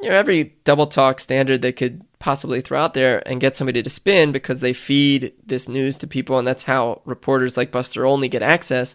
you 0.00 0.08
know, 0.08 0.16
every 0.16 0.56
double 0.64 0.88
talk 0.88 1.20
standard 1.20 1.62
that 1.62 1.76
could 1.76 2.02
possibly 2.22 2.60
throw 2.60 2.78
out 2.78 2.94
there 2.94 3.20
and 3.28 3.40
get 3.40 3.56
somebody 3.56 3.82
to 3.82 3.90
spin 3.90 4.30
because 4.30 4.60
they 4.60 4.72
feed 4.72 5.32
this 5.44 5.68
news 5.68 5.98
to 5.98 6.06
people 6.06 6.38
and 6.38 6.46
that's 6.46 6.62
how 6.62 7.02
reporters 7.04 7.56
like 7.56 7.72
Buster 7.72 8.06
Olney 8.06 8.28
get 8.28 8.42
access. 8.42 8.94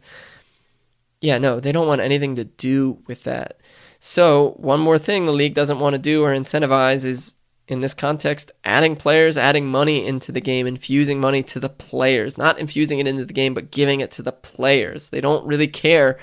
Yeah, 1.20 1.38
no, 1.38 1.60
they 1.60 1.74
don't 1.74 1.90
want 1.90 2.00
anything 2.00 2.38
to 2.38 2.46
do 2.46 3.04
with 3.06 3.26
that. 3.26 3.60
So, 4.00 4.54
one 4.58 4.80
more 4.80 4.98
thing 4.98 5.26
the 5.26 5.34
league 5.34 5.56
doesn't 5.56 5.80
want 5.80 5.94
to 5.94 6.00
do 6.00 6.24
or 6.24 6.34
incentivize 6.34 7.04
is 7.04 7.36
in 7.68 7.82
this 7.82 7.94
context, 7.94 8.54
adding 8.64 8.96
players, 8.96 9.38
adding 9.38 9.68
money 9.68 10.06
into 10.06 10.32
the 10.32 10.40
game, 10.40 10.66
infusing 10.66 11.20
money 11.20 11.44
to 11.44 11.60
the 11.60 11.68
players, 11.68 12.38
not 12.38 12.60
infusing 12.60 13.00
it 13.00 13.08
into 13.08 13.26
the 13.26 13.34
game, 13.34 13.54
but 13.54 13.72
giving 13.72 14.00
it 14.00 14.12
to 14.12 14.22
the 14.22 14.32
players. 14.32 15.10
They 15.10 15.20
don't 15.20 15.46
really 15.46 15.68
care 15.68 16.18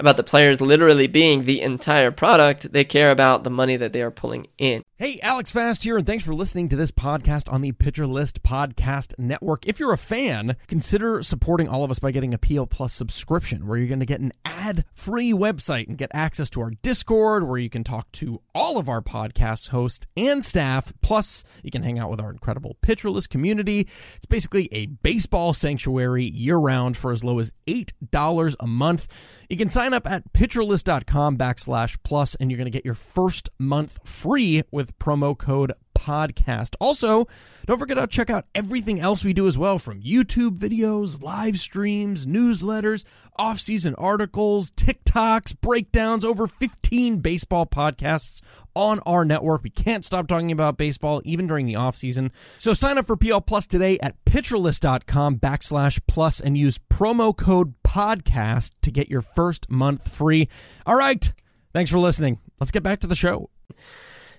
about 0.00 0.16
the 0.16 0.24
players 0.24 0.60
literally 0.60 1.06
being 1.06 1.44
the 1.44 1.60
entire 1.60 2.10
product. 2.10 2.72
They 2.72 2.84
care 2.84 3.10
about 3.10 3.44
the 3.44 3.50
money 3.50 3.76
that 3.76 3.92
they 3.92 4.02
are 4.02 4.10
pulling 4.10 4.48
in. 4.58 4.82
Hey, 4.96 5.18
Alex 5.22 5.50
Fast 5.50 5.84
here, 5.84 5.96
and 5.96 6.06
thanks 6.06 6.26
for 6.26 6.34
listening 6.34 6.68
to 6.68 6.76
this 6.76 6.90
podcast 6.90 7.50
on 7.50 7.62
the 7.62 7.72
Pitcher 7.72 8.06
List 8.06 8.42
Podcast 8.42 9.18
Network. 9.18 9.66
If 9.66 9.80
you're 9.80 9.94
a 9.94 9.98
fan, 9.98 10.56
consider 10.66 11.22
supporting 11.22 11.68
all 11.68 11.84
of 11.84 11.90
us 11.90 11.98
by 11.98 12.10
getting 12.10 12.34
a 12.34 12.38
PL 12.38 12.66
Plus 12.66 12.92
subscription, 12.92 13.66
where 13.66 13.78
you're 13.78 13.88
going 13.88 14.00
to 14.00 14.06
get 14.06 14.20
an 14.20 14.32
ad 14.44 14.84
free 14.92 15.32
website 15.32 15.88
and 15.88 15.96
get 15.96 16.10
access 16.12 16.50
to 16.50 16.60
our 16.60 16.72
Discord, 16.82 17.48
where 17.48 17.58
you 17.58 17.70
can 17.70 17.82
talk 17.82 18.12
to 18.12 18.42
all 18.54 18.76
of 18.76 18.90
our 18.90 19.00
podcast 19.00 19.70
hosts 19.70 20.06
and 20.18 20.44
staff. 20.44 20.92
Plus, 21.00 21.44
you 21.62 21.70
can 21.70 21.82
hang 21.82 21.98
out 21.98 22.10
with 22.10 22.20
our 22.20 22.30
incredible 22.30 22.76
Pitcher 22.82 23.08
List 23.08 23.30
community. 23.30 23.88
It's 24.16 24.26
basically 24.26 24.68
a 24.70 24.84
baseball 24.84 25.54
sanctuary 25.54 26.24
year 26.24 26.56
round 26.56 26.98
for 26.98 27.10
as 27.10 27.24
low 27.24 27.38
as 27.38 27.54
$8 27.66 28.56
a 28.60 28.66
month. 28.66 29.08
You 29.48 29.56
can 29.56 29.70
sign 29.70 29.89
up 29.94 30.06
at 30.06 30.32
pitcherlist.com 30.32 31.36
backslash 31.36 31.98
plus, 32.02 32.34
and 32.36 32.50
you're 32.50 32.58
going 32.58 32.64
to 32.64 32.70
get 32.70 32.84
your 32.84 32.94
first 32.94 33.48
month 33.58 33.98
free 34.04 34.62
with 34.70 34.98
promo 34.98 35.36
code 35.36 35.72
podcast. 36.00 36.74
Also, 36.80 37.26
don't 37.66 37.78
forget 37.78 37.96
to 37.96 38.06
check 38.06 38.30
out 38.30 38.46
everything 38.54 39.00
else 39.00 39.24
we 39.24 39.32
do 39.32 39.46
as 39.46 39.58
well 39.58 39.78
from 39.78 40.00
YouTube 40.00 40.58
videos, 40.58 41.22
live 41.22 41.58
streams, 41.58 42.26
newsletters, 42.26 43.04
off-season 43.36 43.94
articles, 43.96 44.70
TikToks, 44.70 45.60
breakdowns, 45.60 46.24
over 46.24 46.46
15 46.46 47.18
baseball 47.18 47.66
podcasts 47.66 48.40
on 48.74 49.00
our 49.00 49.24
network. 49.24 49.62
We 49.62 49.70
can't 49.70 50.04
stop 50.04 50.26
talking 50.26 50.52
about 50.52 50.78
baseball 50.78 51.20
even 51.24 51.46
during 51.46 51.66
the 51.66 51.76
off-season. 51.76 52.30
So 52.58 52.72
sign 52.72 52.96
up 52.98 53.06
for 53.06 53.16
PL 53.16 53.42
Plus 53.42 53.66
today 53.66 53.98
at 54.00 54.22
pitcherlist.com 54.24 55.36
backslash 55.36 56.00
plus 56.06 56.40
and 56.40 56.56
use 56.56 56.78
promo 56.78 57.36
code 57.36 57.74
podcast 57.90 58.72
to 58.82 58.90
get 58.92 59.10
your 59.10 59.20
first 59.20 59.68
month 59.68 60.12
free. 60.12 60.48
All 60.86 60.94
right. 60.94 61.32
Thanks 61.72 61.90
for 61.90 61.98
listening. 61.98 62.38
Let's 62.60 62.70
get 62.70 62.84
back 62.84 63.00
to 63.00 63.08
the 63.08 63.16
show. 63.16 63.50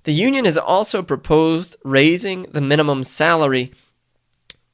The 0.03 0.13
union 0.13 0.45
has 0.45 0.57
also 0.57 1.03
proposed 1.03 1.75
raising 1.83 2.43
the 2.43 2.61
minimum 2.61 3.03
salary 3.03 3.73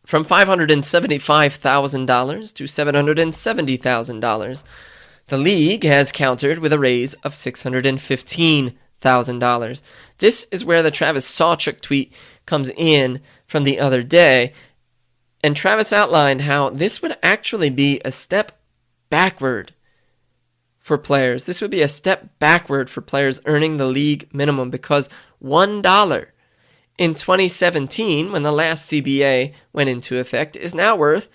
from 0.06 0.24
$575,000 0.24 2.54
to 2.54 2.66
$770,000. 2.66 4.64
The 5.28 5.38
league 5.38 5.84
has 5.84 6.12
countered 6.12 6.60
with 6.60 6.72
a 6.72 6.80
raise 6.80 7.16
of 7.16 7.34
$615,000. 7.34 9.82
This 10.20 10.48
is 10.52 10.64
where 10.64 10.84
the 10.84 10.92
Travis 10.92 11.28
Sawchik 11.28 11.82
tweet 11.82 12.14
comes 12.46 12.70
in 12.78 13.22
from 13.48 13.64
the 13.64 13.80
other 13.80 14.04
day. 14.04 14.54
And 15.44 15.56
Travis 15.56 15.92
outlined 15.92 16.42
how 16.42 16.70
this 16.70 17.02
would 17.02 17.18
actually 17.22 17.70
be 17.70 18.00
a 18.06 18.12
step 18.12 18.57
backward 19.10 19.74
for 20.80 20.98
players. 20.98 21.46
This 21.46 21.62
would 21.62 21.72
be 21.72 21.82
a 21.82 21.88
step 21.88 22.28
backward 22.40 22.90
for 22.90 23.00
players 23.02 23.40
earning 23.46 23.78
the 23.78 23.88
league 23.88 24.28
minimum 24.34 24.70
because 24.70 25.10
$1 25.44 26.28
in 26.98 27.14
2017, 27.14 28.32
when 28.32 28.44
the 28.44 28.52
last 28.52 28.90
CBA 28.90 29.54
went 29.72 29.90
into 29.90 30.18
effect, 30.18 30.56
is 30.56 30.74
now 30.74 30.96
worth 30.96 31.30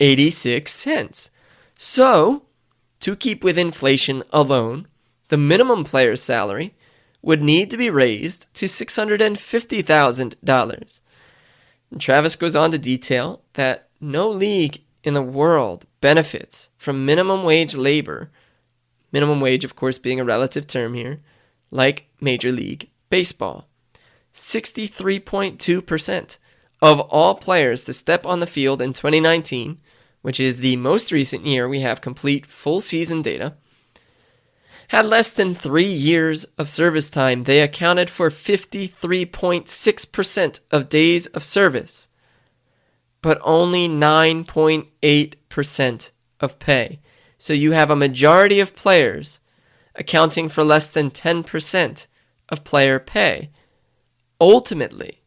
86 0.00 0.72
cents. 0.72 1.30
So, 1.76 2.42
to 3.00 3.14
keep 3.14 3.44
with 3.44 3.58
inflation 3.58 4.22
alone, 4.30 4.88
the 5.28 5.36
minimum 5.36 5.84
player's 5.84 6.22
salary 6.22 6.74
would 7.22 7.42
need 7.42 7.70
to 7.70 7.76
be 7.76 7.90
raised 7.90 8.46
to 8.54 8.66
$650,000. 8.66 11.00
Travis 11.98 12.36
goes 12.36 12.56
on 12.56 12.70
to 12.72 12.78
detail 12.78 13.42
that 13.52 13.88
no 14.00 14.28
league 14.28 14.82
in 15.04 15.14
the 15.14 15.22
world 15.22 15.86
benefits 16.04 16.68
from 16.76 17.06
minimum 17.06 17.42
wage 17.42 17.74
labor 17.74 18.30
minimum 19.14 19.40
wage, 19.40 19.64
of 19.64 19.74
course, 19.76 19.96
being 19.96 20.20
a 20.20 20.24
relative 20.24 20.66
term 20.66 20.92
here, 20.92 21.20
like 21.70 22.10
Major 22.20 22.52
League 22.52 22.90
Baseball. 23.08 23.66
63.2% 24.34 26.38
of 26.82 27.00
all 27.00 27.34
players 27.36 27.84
to 27.84 27.92
step 27.92 28.26
on 28.26 28.40
the 28.40 28.46
field 28.46 28.82
in 28.82 28.92
2019, 28.92 29.78
which 30.20 30.40
is 30.40 30.58
the 30.58 30.74
most 30.76 31.12
recent 31.12 31.46
year 31.46 31.68
we 31.68 31.78
have 31.80 32.00
complete 32.00 32.44
full 32.44 32.80
season 32.80 33.22
data, 33.22 33.54
had 34.88 35.06
less 35.06 35.30
than 35.30 35.54
three 35.54 35.84
years 35.84 36.44
of 36.58 36.68
service 36.68 37.08
time. 37.08 37.44
They 37.44 37.60
accounted 37.60 38.10
for 38.10 38.30
53.6% 38.30 40.60
of 40.72 40.88
days 40.88 41.26
of 41.28 41.44
service, 41.44 42.08
but 43.22 43.38
only 43.42 43.88
9.8% 43.88 45.36
of 46.40 46.58
pay. 46.58 47.00
So 47.38 47.52
you 47.52 47.72
have 47.72 47.90
a 47.90 47.96
majority 47.96 48.60
of 48.60 48.74
players 48.74 49.40
accounting 49.94 50.48
for 50.48 50.64
less 50.64 50.88
than 50.88 51.10
10% 51.10 52.06
of 52.48 52.64
player 52.64 52.98
pay. 52.98 53.50
Ultimately, 54.40 55.20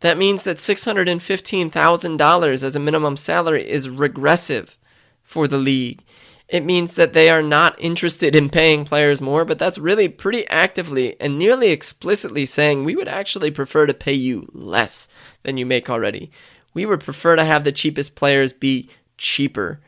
that 0.00 0.18
means 0.18 0.44
that 0.44 0.58
$615,000 0.58 2.62
as 2.62 2.76
a 2.76 2.80
minimum 2.80 3.16
salary 3.16 3.66
is 3.68 3.88
regressive 3.88 4.76
for 5.22 5.48
the 5.48 5.56
league. 5.56 6.04
It 6.48 6.62
means 6.62 6.92
that 6.94 7.14
they 7.14 7.30
are 7.30 7.42
not 7.42 7.80
interested 7.80 8.36
in 8.36 8.50
paying 8.50 8.84
players 8.84 9.22
more, 9.22 9.46
but 9.46 9.58
that's 9.58 9.78
really 9.78 10.08
pretty 10.08 10.46
actively 10.48 11.18
and 11.20 11.38
nearly 11.38 11.70
explicitly 11.70 12.44
saying 12.44 12.84
we 12.84 12.94
would 12.94 13.08
actually 13.08 13.50
prefer 13.50 13.86
to 13.86 13.94
pay 13.94 14.12
you 14.12 14.46
less 14.52 15.08
than 15.42 15.56
you 15.56 15.64
make 15.64 15.88
already. 15.88 16.30
We 16.74 16.84
would 16.84 17.00
prefer 17.00 17.36
to 17.36 17.44
have 17.44 17.64
the 17.64 17.72
cheapest 17.72 18.14
players 18.14 18.52
be 18.52 18.90
cheaper 19.16 19.80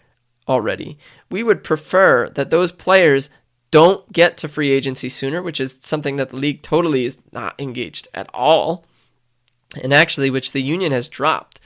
already. 0.48 0.98
We 1.30 1.42
would 1.42 1.64
prefer 1.64 2.28
that 2.30 2.50
those 2.50 2.72
players 2.72 3.30
don't 3.70 4.10
get 4.12 4.36
to 4.38 4.48
free 4.48 4.70
agency 4.70 5.08
sooner, 5.08 5.42
which 5.42 5.60
is 5.60 5.78
something 5.80 6.16
that 6.16 6.30
the 6.30 6.36
league 6.36 6.62
totally 6.62 7.04
is 7.04 7.18
not 7.32 7.60
engaged 7.60 8.08
at 8.14 8.30
all, 8.32 8.84
and 9.82 9.92
actually, 9.92 10.30
which 10.30 10.52
the 10.52 10.62
union 10.62 10.92
has 10.92 11.08
dropped 11.08 11.60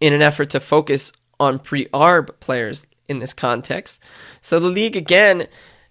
in 0.00 0.12
an 0.12 0.22
effort 0.22 0.50
to 0.50 0.60
focus 0.60 1.12
on 1.38 1.58
pre 1.58 1.86
ARB 1.86 2.40
players 2.40 2.86
in 3.08 3.18
this 3.18 3.34
context. 3.34 4.00
So 4.40 4.58
the 4.58 4.68
league, 4.68 4.96
again, 4.96 5.46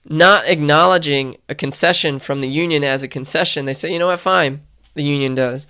not 0.06 0.47
acknowledging 0.47 1.38
a 1.47 1.56
concession 1.56 2.19
from 2.19 2.39
the 2.39 2.49
union 2.49 2.84
as 2.84 3.04
a 3.04 3.08
concession, 3.08 3.65
they 3.65 3.73
say, 3.73 3.93
you 3.93 3.99
know 3.99 4.08
what, 4.08 4.19
fine, 4.19 4.62
the 4.95 5.04
union 5.04 5.36
does. 5.36 5.67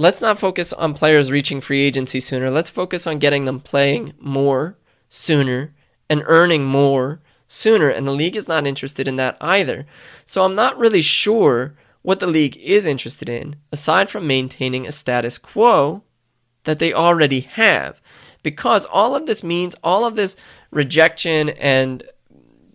Let's 0.00 0.22
not 0.22 0.38
focus 0.38 0.72
on 0.72 0.94
players 0.94 1.30
reaching 1.30 1.60
free 1.60 1.82
agency 1.82 2.20
sooner. 2.20 2.48
Let's 2.50 2.70
focus 2.70 3.06
on 3.06 3.18
getting 3.18 3.44
them 3.44 3.60
playing 3.60 4.14
more 4.18 4.78
sooner 5.10 5.74
and 6.08 6.22
earning 6.24 6.64
more 6.64 7.20
sooner. 7.48 7.90
And 7.90 8.06
the 8.06 8.12
league 8.12 8.34
is 8.34 8.48
not 8.48 8.66
interested 8.66 9.06
in 9.06 9.16
that 9.16 9.36
either. 9.42 9.84
So 10.24 10.42
I'm 10.42 10.54
not 10.54 10.78
really 10.78 11.02
sure 11.02 11.74
what 12.00 12.18
the 12.18 12.26
league 12.26 12.56
is 12.56 12.86
interested 12.86 13.28
in, 13.28 13.56
aside 13.72 14.08
from 14.08 14.26
maintaining 14.26 14.86
a 14.86 14.92
status 14.92 15.36
quo 15.36 16.02
that 16.64 16.78
they 16.78 16.94
already 16.94 17.40
have. 17.40 18.00
Because 18.42 18.86
all 18.86 19.14
of 19.14 19.26
this 19.26 19.44
means, 19.44 19.76
all 19.84 20.06
of 20.06 20.16
this 20.16 20.34
rejection 20.70 21.50
and 21.50 22.02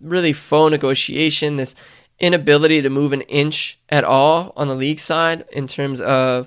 really 0.00 0.32
faux 0.32 0.70
negotiation, 0.70 1.56
this 1.56 1.74
inability 2.20 2.82
to 2.82 2.88
move 2.88 3.12
an 3.12 3.22
inch 3.22 3.80
at 3.88 4.04
all 4.04 4.52
on 4.56 4.68
the 4.68 4.76
league 4.76 5.00
side 5.00 5.44
in 5.52 5.66
terms 5.66 6.00
of 6.00 6.46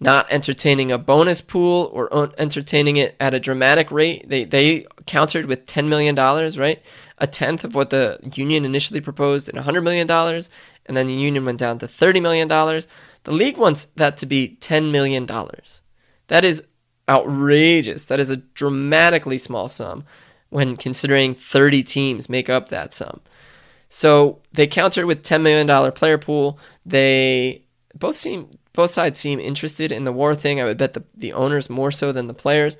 not 0.00 0.26
entertaining 0.32 0.90
a 0.90 0.98
bonus 0.98 1.42
pool 1.42 1.90
or 1.92 2.32
entertaining 2.38 2.96
it 2.96 3.14
at 3.20 3.34
a 3.34 3.40
dramatic 3.40 3.90
rate. 3.90 4.28
They 4.28 4.44
they 4.44 4.86
countered 5.06 5.46
with 5.46 5.66
$10 5.66 5.88
million, 5.88 6.16
right? 6.16 6.82
A 7.18 7.26
tenth 7.26 7.64
of 7.64 7.74
what 7.74 7.90
the 7.90 8.18
union 8.34 8.64
initially 8.64 9.02
proposed 9.02 9.48
and 9.48 9.58
$100 9.58 9.82
million. 9.82 10.10
And 10.10 10.96
then 10.96 11.06
the 11.06 11.14
union 11.14 11.44
went 11.44 11.58
down 11.58 11.78
to 11.80 11.86
$30 11.86 12.22
million. 12.22 12.48
The 12.48 13.32
league 13.32 13.58
wants 13.58 13.88
that 13.96 14.16
to 14.18 14.26
be 14.26 14.56
$10 14.60 14.90
million. 14.90 15.26
That 16.28 16.44
is 16.44 16.64
outrageous. 17.08 18.06
That 18.06 18.20
is 18.20 18.30
a 18.30 18.36
dramatically 18.36 19.36
small 19.36 19.68
sum 19.68 20.04
when 20.48 20.76
considering 20.76 21.34
30 21.34 21.82
teams 21.82 22.28
make 22.28 22.48
up 22.48 22.70
that 22.70 22.94
sum. 22.94 23.20
So 23.90 24.40
they 24.52 24.66
countered 24.66 25.04
with 25.04 25.22
$10 25.22 25.42
million 25.42 25.92
player 25.92 26.16
pool. 26.16 26.58
They 26.86 27.64
both 27.94 28.16
seem 28.16 28.48
both 28.72 28.92
sides 28.92 29.18
seem 29.18 29.40
interested 29.40 29.92
in 29.92 30.04
the 30.04 30.12
war 30.12 30.34
thing. 30.34 30.60
I 30.60 30.64
would 30.64 30.78
bet 30.78 30.94
the, 30.94 31.04
the 31.16 31.32
owners 31.32 31.68
more 31.70 31.90
so 31.90 32.12
than 32.12 32.26
the 32.26 32.34
players. 32.34 32.78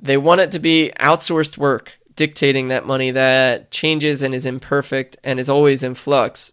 They 0.00 0.16
want 0.16 0.40
it 0.40 0.50
to 0.52 0.58
be 0.58 0.92
outsourced 1.00 1.58
work, 1.58 1.92
dictating 2.14 2.68
that 2.68 2.86
money 2.86 3.10
that 3.10 3.70
changes 3.70 4.22
and 4.22 4.34
is 4.34 4.46
imperfect 4.46 5.16
and 5.24 5.38
is 5.38 5.48
always 5.48 5.82
in 5.82 5.94
flux. 5.94 6.52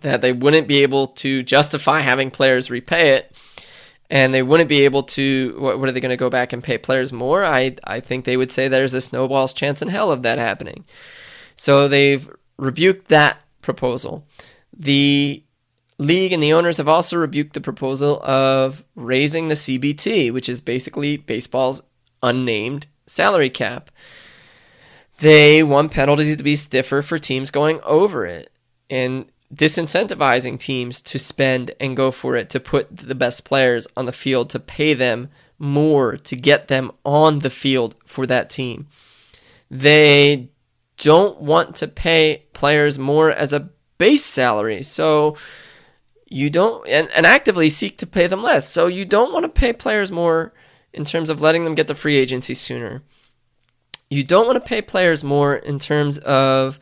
That 0.00 0.20
they 0.20 0.32
wouldn't 0.32 0.68
be 0.68 0.82
able 0.82 1.08
to 1.08 1.42
justify 1.42 2.00
having 2.00 2.30
players 2.30 2.70
repay 2.70 3.10
it 3.10 3.34
and 4.10 4.34
they 4.34 4.42
wouldn't 4.42 4.68
be 4.68 4.84
able 4.84 5.02
to. 5.02 5.56
What, 5.58 5.78
what 5.78 5.88
are 5.88 5.92
they 5.92 6.00
going 6.00 6.10
to 6.10 6.16
go 6.16 6.30
back 6.30 6.52
and 6.52 6.62
pay 6.62 6.78
players 6.78 7.12
more? 7.12 7.44
I 7.44 7.76
I 7.84 8.00
think 8.00 8.24
they 8.24 8.36
would 8.36 8.52
say 8.52 8.68
there's 8.68 8.94
a 8.94 9.00
snowball's 9.00 9.52
chance 9.52 9.82
in 9.82 9.88
hell 9.88 10.12
of 10.12 10.22
that 10.22 10.38
happening. 10.38 10.84
So 11.56 11.88
they've 11.88 12.28
rebuked 12.58 13.08
that 13.08 13.38
proposal. 13.62 14.26
The 14.76 15.43
league 15.98 16.32
and 16.32 16.42
the 16.42 16.52
owners 16.52 16.78
have 16.78 16.88
also 16.88 17.16
rebuked 17.16 17.54
the 17.54 17.60
proposal 17.60 18.22
of 18.22 18.84
raising 18.94 19.48
the 19.48 19.54
CBT, 19.54 20.32
which 20.32 20.48
is 20.48 20.60
basically 20.60 21.16
baseball's 21.16 21.82
unnamed 22.22 22.86
salary 23.06 23.50
cap. 23.50 23.90
They 25.18 25.62
want 25.62 25.92
penalties 25.92 26.36
to 26.36 26.42
be 26.42 26.56
stiffer 26.56 27.02
for 27.02 27.18
teams 27.18 27.50
going 27.50 27.80
over 27.84 28.26
it 28.26 28.50
and 28.90 29.26
disincentivizing 29.54 30.58
teams 30.58 31.00
to 31.02 31.18
spend 31.18 31.70
and 31.78 31.96
go 31.96 32.10
for 32.10 32.34
it 32.34 32.50
to 32.50 32.60
put 32.60 32.96
the 32.96 33.14
best 33.14 33.44
players 33.44 33.86
on 33.96 34.06
the 34.06 34.12
field 34.12 34.50
to 34.50 34.58
pay 34.58 34.94
them 34.94 35.28
more 35.58 36.16
to 36.16 36.34
get 36.34 36.66
them 36.68 36.90
on 37.04 37.38
the 37.38 37.50
field 37.50 37.94
for 38.04 38.26
that 38.26 38.50
team. 38.50 38.88
They 39.70 40.50
don't 40.98 41.40
want 41.40 41.76
to 41.76 41.88
pay 41.88 42.44
players 42.52 42.98
more 42.98 43.30
as 43.30 43.52
a 43.52 43.70
base 43.98 44.24
salary. 44.24 44.82
So 44.82 45.36
you 46.34 46.50
don't 46.50 46.86
and, 46.88 47.08
and 47.14 47.24
actively 47.24 47.70
seek 47.70 47.96
to 47.98 48.06
pay 48.08 48.26
them 48.26 48.42
less. 48.42 48.68
So 48.68 48.88
you 48.88 49.04
don't 49.04 49.32
want 49.32 49.44
to 49.44 49.48
pay 49.48 49.72
players 49.72 50.10
more 50.10 50.52
in 50.92 51.04
terms 51.04 51.30
of 51.30 51.40
letting 51.40 51.64
them 51.64 51.76
get 51.76 51.86
the 51.86 51.94
free 51.94 52.16
agency 52.16 52.54
sooner. 52.54 53.02
You 54.10 54.24
don't 54.24 54.46
want 54.46 54.56
to 54.56 54.68
pay 54.68 54.82
players 54.82 55.22
more 55.22 55.54
in 55.54 55.78
terms 55.78 56.18
of 56.18 56.80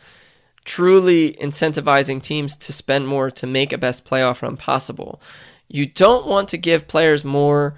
truly 0.64 1.34
incentivizing 1.34 2.22
teams 2.22 2.56
to 2.56 2.72
spend 2.72 3.06
more 3.06 3.30
to 3.30 3.46
make 3.46 3.74
a 3.74 3.78
best 3.78 4.06
playoff 4.06 4.40
run 4.40 4.56
possible. 4.56 5.20
You 5.68 5.84
don't 5.84 6.26
want 6.26 6.48
to 6.48 6.56
give 6.56 6.88
players 6.88 7.22
more 7.22 7.76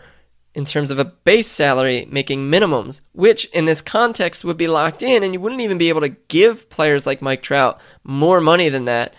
in 0.55 0.65
terms 0.65 0.93
of 0.93 1.01
a 1.01 1.05
base 1.05 1.49
salary, 1.49 2.07
making 2.09 2.49
minimums, 2.49 3.01
which 3.13 3.47
in 3.47 3.65
this 3.65 3.83
context 3.83 4.45
would 4.45 4.57
be 4.57 4.69
locked 4.69 5.03
in, 5.03 5.25
and 5.25 5.33
you 5.33 5.41
wouldn't 5.41 5.61
even 5.61 5.79
be 5.79 5.89
able 5.89 6.03
to 6.03 6.17
give 6.29 6.71
players 6.71 7.05
like 7.05 7.21
Mike 7.21 7.43
Trout 7.43 7.81
more 8.05 8.41
money 8.41 8.69
than 8.69 8.85
that, 8.85 9.13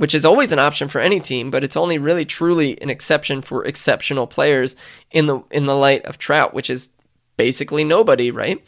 which 0.00 0.14
is 0.14 0.24
always 0.24 0.50
an 0.50 0.58
option 0.58 0.88
for 0.88 0.98
any 0.98 1.20
team, 1.20 1.50
but 1.50 1.62
it's 1.62 1.76
only 1.76 1.98
really 1.98 2.24
truly 2.24 2.80
an 2.80 2.88
exception 2.88 3.42
for 3.42 3.66
exceptional 3.66 4.26
players 4.26 4.74
in 5.10 5.26
the 5.26 5.42
in 5.50 5.66
the 5.66 5.74
light 5.74 6.02
of 6.06 6.16
Trout, 6.16 6.54
which 6.54 6.70
is 6.70 6.88
basically 7.36 7.84
nobody, 7.84 8.30
right? 8.30 8.64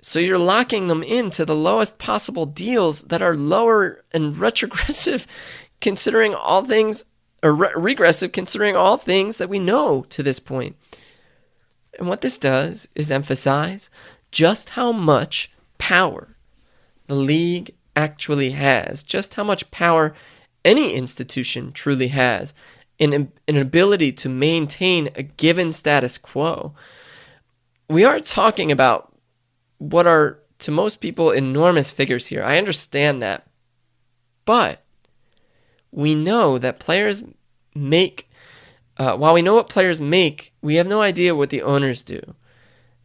So 0.00 0.18
you're 0.18 0.38
locking 0.38 0.86
them 0.86 1.02
into 1.02 1.44
the 1.44 1.54
lowest 1.54 1.98
possible 1.98 2.46
deals 2.46 3.02
that 3.02 3.20
are 3.20 3.36
lower 3.36 4.02
and 4.14 4.38
retrogressive 4.40 5.26
considering 5.82 6.34
all 6.34 6.64
things 6.64 7.04
or 7.42 7.52
re- 7.52 7.72
regressive 7.76 8.32
considering 8.32 8.76
all 8.76 8.96
things 8.96 9.36
that 9.36 9.50
we 9.50 9.58
know 9.58 10.06
to 10.08 10.22
this 10.22 10.40
point. 10.40 10.74
And 11.98 12.08
what 12.08 12.22
this 12.22 12.38
does 12.38 12.88
is 12.94 13.12
emphasize 13.12 13.90
just 14.32 14.70
how 14.70 14.90
much 14.90 15.52
power 15.76 16.34
the 17.08 17.14
league 17.14 17.74
actually 17.96 18.50
has, 18.50 19.02
just 19.02 19.34
how 19.34 19.44
much 19.44 19.70
power 19.70 20.14
any 20.64 20.94
institution 20.94 21.72
truly 21.72 22.08
has 22.08 22.54
in 22.98 23.30
an 23.48 23.56
ability 23.56 24.12
to 24.12 24.28
maintain 24.28 25.08
a 25.14 25.22
given 25.22 25.72
status 25.72 26.16
quo. 26.18 26.74
We 27.88 28.04
are 28.04 28.20
talking 28.20 28.72
about 28.72 29.12
what 29.78 30.06
are, 30.06 30.38
to 30.60 30.70
most 30.70 30.96
people, 31.00 31.30
enormous 31.30 31.90
figures 31.90 32.28
here. 32.28 32.42
I 32.42 32.58
understand 32.58 33.22
that. 33.22 33.46
But 34.44 34.82
we 35.90 36.14
know 36.14 36.58
that 36.58 36.78
players 36.78 37.22
make, 37.74 38.28
uh, 38.96 39.16
while 39.16 39.34
we 39.34 39.42
know 39.42 39.54
what 39.54 39.68
players 39.68 40.00
make, 40.00 40.52
we 40.62 40.76
have 40.76 40.86
no 40.86 41.00
idea 41.00 41.34
what 41.34 41.50
the 41.50 41.62
owners 41.62 42.02
do 42.02 42.34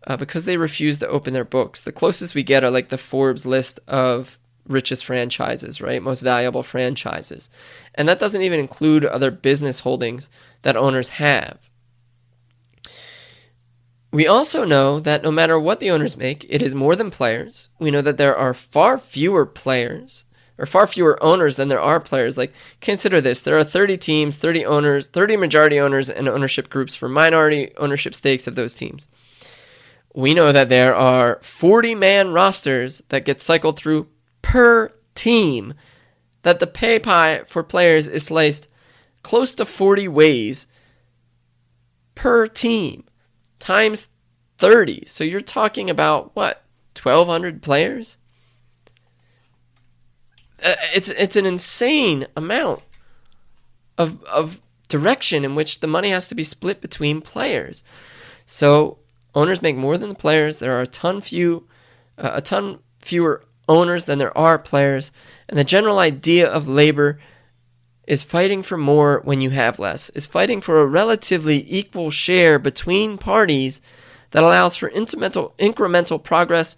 uh, 0.08 0.18
because 0.18 0.46
they 0.46 0.58
refuse 0.58 1.00
to 1.00 1.08
open 1.08 1.34
their 1.34 1.46
books. 1.46 1.82
The 1.82 1.92
closest 1.92 2.36
we 2.36 2.44
get 2.44 2.64
are 2.64 2.72
like 2.72 2.90
the 2.90 2.98
Forbes 2.98 3.46
list 3.46 3.80
of 3.88 4.39
richest 4.70 5.04
franchises, 5.04 5.82
right? 5.82 6.02
Most 6.02 6.22
valuable 6.22 6.64
franchises. 6.64 7.50
And 7.96 8.08
that 8.08 8.20
doesn't 8.20 8.44
even 8.44 8.60
include 8.60 9.04
other 9.04 9.32
business 9.32 9.80
holdings 9.80 10.30
that 10.62 10.78
owners 10.78 11.10
have. 11.10 11.58
We 14.12 14.26
also 14.26 14.64
know 14.64 15.00
that 15.00 15.24
no 15.24 15.32
matter 15.32 15.60
what 15.60 15.80
the 15.80 15.92
owners 15.92 16.18
make, 16.18 16.46
it 16.50 16.64
is 16.64 16.74
more 16.74 16.96
than 16.96 17.12
players. 17.12 17.70
We 17.80 17.92
know 17.92 18.02
that 18.02 18.18
there 18.18 18.36
are 18.36 18.54
far 18.54 18.98
fewer 18.98 19.46
players 19.46 20.26
or 20.58 20.66
far 20.66 20.88
fewer 20.88 21.22
owners 21.24 21.56
than 21.56 21.70
there 21.70 21.80
are 21.80 22.00
players. 22.00 22.38
Like, 22.38 22.54
consider 22.82 23.22
this 23.22 23.42
there 23.42 23.58
are 23.58 23.64
30 23.64 23.98
teams, 23.98 24.38
30 24.38 24.66
owners, 24.66 25.08
30 25.08 25.38
majority 25.38 25.80
owners, 25.80 26.10
and 26.10 26.28
ownership 26.28 26.70
groups 26.70 26.96
for 26.96 27.08
minority 27.08 27.72
ownership 27.78 28.16
stakes 28.16 28.48
of 28.48 28.56
those 28.56 28.76
teams. 28.76 29.08
We 30.14 30.34
know 30.34 30.52
that 30.52 30.70
there 30.70 30.96
are 30.96 31.40
40 31.44 31.96
man 31.96 32.34
rosters 32.34 33.02
that 33.10 33.26
get 33.26 33.40
cycled 33.40 33.78
through 33.78 34.08
per 34.50 34.92
team, 35.14 35.76
that 36.42 36.60
the 36.60 36.66
pay 36.66 36.98
pie 36.98 37.44
for 37.46 37.62
players 37.62 38.08
is 38.08 38.26
sliced 38.26 38.68
close 39.22 39.54
to 39.54 39.64
40 39.64 40.08
ways 40.08 40.66
per 42.16 42.48
team 42.48 43.04
times 43.60 44.08
30. 44.58 45.06
So 45.06 45.24
you're 45.24 45.42
talking 45.42 45.88
about 45.88 46.36
what? 46.36 46.64
1200 47.00 47.62
players? 47.62 48.18
Uh, 50.64 50.76
it's 50.96 51.10
it's 51.10 51.36
an 51.36 51.46
insane 51.46 52.26
amount 52.36 52.82
of 54.00 54.22
of 54.24 54.60
direction 54.88 55.46
in 55.46 55.54
which 55.54 55.80
the 55.80 55.88
money 55.88 56.10
has 56.10 56.28
to 56.28 56.36
be 56.36 56.44
split 56.44 56.82
between 56.82 57.22
players. 57.22 57.84
So 58.48 58.98
owners 59.36 59.62
make 59.62 59.78
more 59.78 59.96
than 59.96 60.10
the 60.10 60.16
players. 60.16 60.58
There 60.58 60.76
are 60.76 60.82
a 60.82 60.88
ton 60.88 61.22
few 61.22 61.68
uh, 62.18 62.32
a 62.34 62.42
ton 62.42 62.80
fewer 63.00 63.44
owners 63.70 64.04
than 64.06 64.20
there 64.20 64.38
are 64.38 64.60
players, 64.60 65.14
and 65.48 65.58
the 65.58 65.64
general 65.64 66.00
idea 66.00 66.50
of 66.50 66.68
labor 66.68 67.20
is 68.06 68.24
fighting 68.24 68.64
for 68.64 68.76
more 68.76 69.22
when 69.24 69.40
you 69.40 69.52
have 69.52 69.80
less. 69.80 70.10
Is 70.10 70.26
fighting 70.26 70.60
for 70.60 70.82
a 70.82 70.86
relatively 70.86 71.64
equal 71.72 72.10
share 72.10 72.60
between 72.60 73.18
parties 73.18 73.82
that 74.32 74.44
allows 74.44 74.76
for 74.76 74.90
incremental 74.90 75.54
incremental 75.58 76.22
progress 76.22 76.76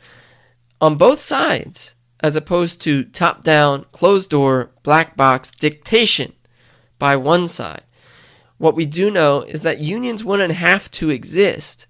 on 0.79 0.97
both 0.97 1.19
sides 1.19 1.95
as 2.19 2.35
opposed 2.35 2.81
to 2.81 3.03
top 3.03 3.43
down, 3.43 3.85
closed 3.91 4.29
door, 4.29 4.71
black 4.83 5.17
box 5.17 5.51
dictation 5.51 6.33
by 6.99 7.15
one 7.15 7.47
side. 7.47 7.83
What 8.57 8.75
we 8.75 8.85
do 8.85 9.09
know 9.09 9.41
is 9.41 9.63
that 9.63 9.79
unions 9.79 10.23
wouldn't 10.23 10.53
have 10.53 10.91
to 10.91 11.09
exist 11.09 11.87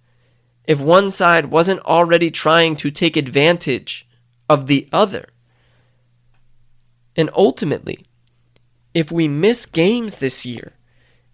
if 0.65 0.79
one 0.79 1.11
side 1.11 1.47
wasn't 1.47 1.81
already 1.81 2.31
trying 2.31 2.77
to 2.77 2.91
take 2.91 3.17
advantage 3.17 4.07
of 4.51 4.67
the 4.67 4.89
other. 4.91 5.29
And 7.15 7.29
ultimately, 7.33 8.05
if 8.93 9.09
we 9.09 9.29
miss 9.29 9.65
games 9.65 10.17
this 10.17 10.45
year, 10.45 10.73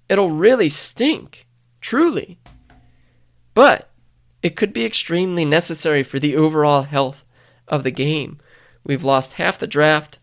it'll 0.07 0.29
really 0.29 0.69
stink, 0.69 1.47
truly. 1.81 2.37
But 3.55 3.89
it 4.43 4.55
could 4.55 4.71
be 4.71 4.85
extremely 4.85 5.45
necessary 5.45 6.03
for 6.03 6.19
the 6.19 6.35
overall 6.35 6.83
health 6.83 7.23
of 7.67 7.83
the 7.83 7.89
game. 7.89 8.37
We've 8.83 9.03
lost 9.03 9.33
half 9.33 9.57
the 9.57 9.65
draft. 9.65 10.19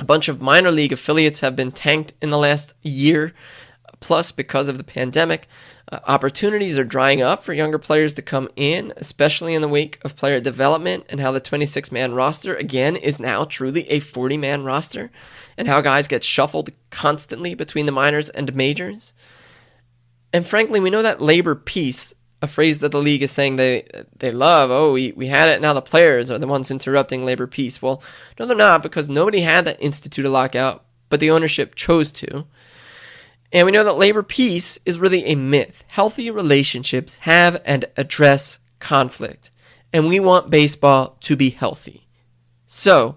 A 0.00 0.04
bunch 0.04 0.26
of 0.26 0.40
minor 0.40 0.70
league 0.70 0.94
affiliates 0.94 1.40
have 1.40 1.54
been 1.54 1.72
tanked 1.72 2.14
in 2.22 2.30
the 2.30 2.38
last 2.38 2.72
year, 2.80 3.34
plus 4.00 4.32
because 4.32 4.70
of 4.70 4.78
the 4.78 4.84
pandemic. 4.84 5.46
Uh, 5.94 6.00
opportunities 6.08 6.76
are 6.76 6.82
drying 6.82 7.22
up 7.22 7.44
for 7.44 7.52
younger 7.52 7.78
players 7.78 8.14
to 8.14 8.22
come 8.22 8.48
in, 8.56 8.92
especially 8.96 9.54
in 9.54 9.62
the 9.62 9.68
wake 9.68 10.00
of 10.04 10.16
player 10.16 10.40
development 10.40 11.04
and 11.08 11.20
how 11.20 11.30
the 11.30 11.38
26 11.38 11.92
man 11.92 12.12
roster, 12.12 12.56
again, 12.56 12.96
is 12.96 13.20
now 13.20 13.44
truly 13.44 13.88
a 13.88 14.00
40 14.00 14.36
man 14.36 14.64
roster, 14.64 15.12
and 15.56 15.68
how 15.68 15.80
guys 15.80 16.08
get 16.08 16.24
shuffled 16.24 16.70
constantly 16.90 17.54
between 17.54 17.86
the 17.86 17.92
minors 17.92 18.28
and 18.28 18.56
majors. 18.56 19.14
And 20.32 20.44
frankly, 20.44 20.80
we 20.80 20.90
know 20.90 21.02
that 21.02 21.22
labor 21.22 21.54
peace 21.54 22.12
a 22.42 22.48
phrase 22.48 22.80
that 22.80 22.90
the 22.90 23.00
league 23.00 23.22
is 23.22 23.30
saying 23.30 23.56
they 23.56 23.86
they 24.18 24.30
love. 24.32 24.70
Oh, 24.70 24.92
we, 24.92 25.12
we 25.12 25.28
had 25.28 25.48
it. 25.48 25.62
Now 25.62 25.72
the 25.72 25.80
players 25.80 26.30
are 26.30 26.38
the 26.38 26.46
ones 26.46 26.70
interrupting 26.70 27.24
labor 27.24 27.46
peace. 27.46 27.80
Well, 27.80 28.02
no, 28.38 28.44
they're 28.44 28.56
not 28.56 28.82
because 28.82 29.08
nobody 29.08 29.40
had 29.40 29.64
to 29.64 29.80
institute 29.80 30.26
a 30.26 30.28
lockout, 30.28 30.84
but 31.08 31.20
the 31.20 31.30
ownership 31.30 31.74
chose 31.76 32.10
to. 32.12 32.44
And 33.54 33.64
we 33.64 33.72
know 33.72 33.84
that 33.84 33.96
labor 33.96 34.24
peace 34.24 34.80
is 34.84 34.98
really 34.98 35.24
a 35.26 35.36
myth. 35.36 35.84
Healthy 35.86 36.28
relationships 36.32 37.18
have 37.18 37.62
and 37.64 37.84
address 37.96 38.58
conflict, 38.80 39.52
and 39.92 40.08
we 40.08 40.18
want 40.18 40.50
baseball 40.50 41.16
to 41.20 41.36
be 41.36 41.50
healthy. 41.50 42.08
So, 42.66 43.16